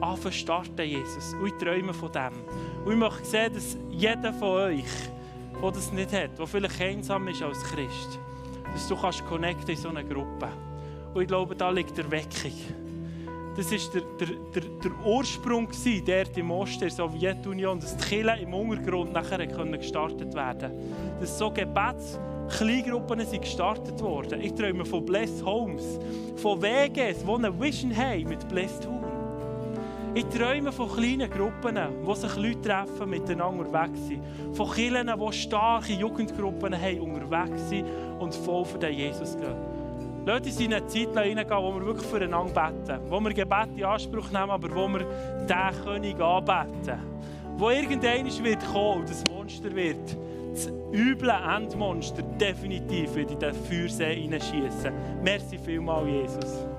[0.00, 1.34] anfangen starten, Jesus.
[1.34, 2.32] Und ich träume von dem.
[2.84, 4.84] Und ich möchte sehen, dass jeder von euch,
[5.62, 8.18] der das nicht hat, der vielleicht einsam ist als Christ,
[8.72, 10.48] dass du kannst connecten in so einer Gruppe.
[11.12, 12.52] Und ich glaube, da liegt der Weckung.
[13.56, 15.68] Das war der, der, der, der Ursprung
[16.04, 21.20] dort im Osten der Sowjetunion, dass die Kirche im Untergrund nachher gestartet werden konnten.
[21.20, 22.18] Dass so Gebets
[22.48, 24.40] Kleingruppen sind gestartet worden.
[24.40, 25.98] Ich träume von Blessed Homes,
[26.36, 29.13] von WGs, die eine Vision haben mit Blessed Home.
[30.16, 34.22] Ich träume von kleinen Gruppen, wo sich Leute treffen, miteinander unterwegs sind.
[34.52, 37.84] Von Kirchen, die starke Jugendgruppen haben, unterwegs sind
[38.20, 39.56] und voll für den Jesus gehen.
[40.24, 43.00] Lasst uns in eine Zeit hineingehen, wo wir wirklich füreinander beten.
[43.10, 46.98] Wo wir Gebet in Anspruch nehmen, aber wo wir den König anbeten.
[47.56, 50.16] Wo irgendeiner wird kommen und das Monster wird,
[50.52, 54.92] das üble Endmonster definitiv in den Feuersee hineinschießen.
[55.24, 56.73] Merci vielmals, Jesus.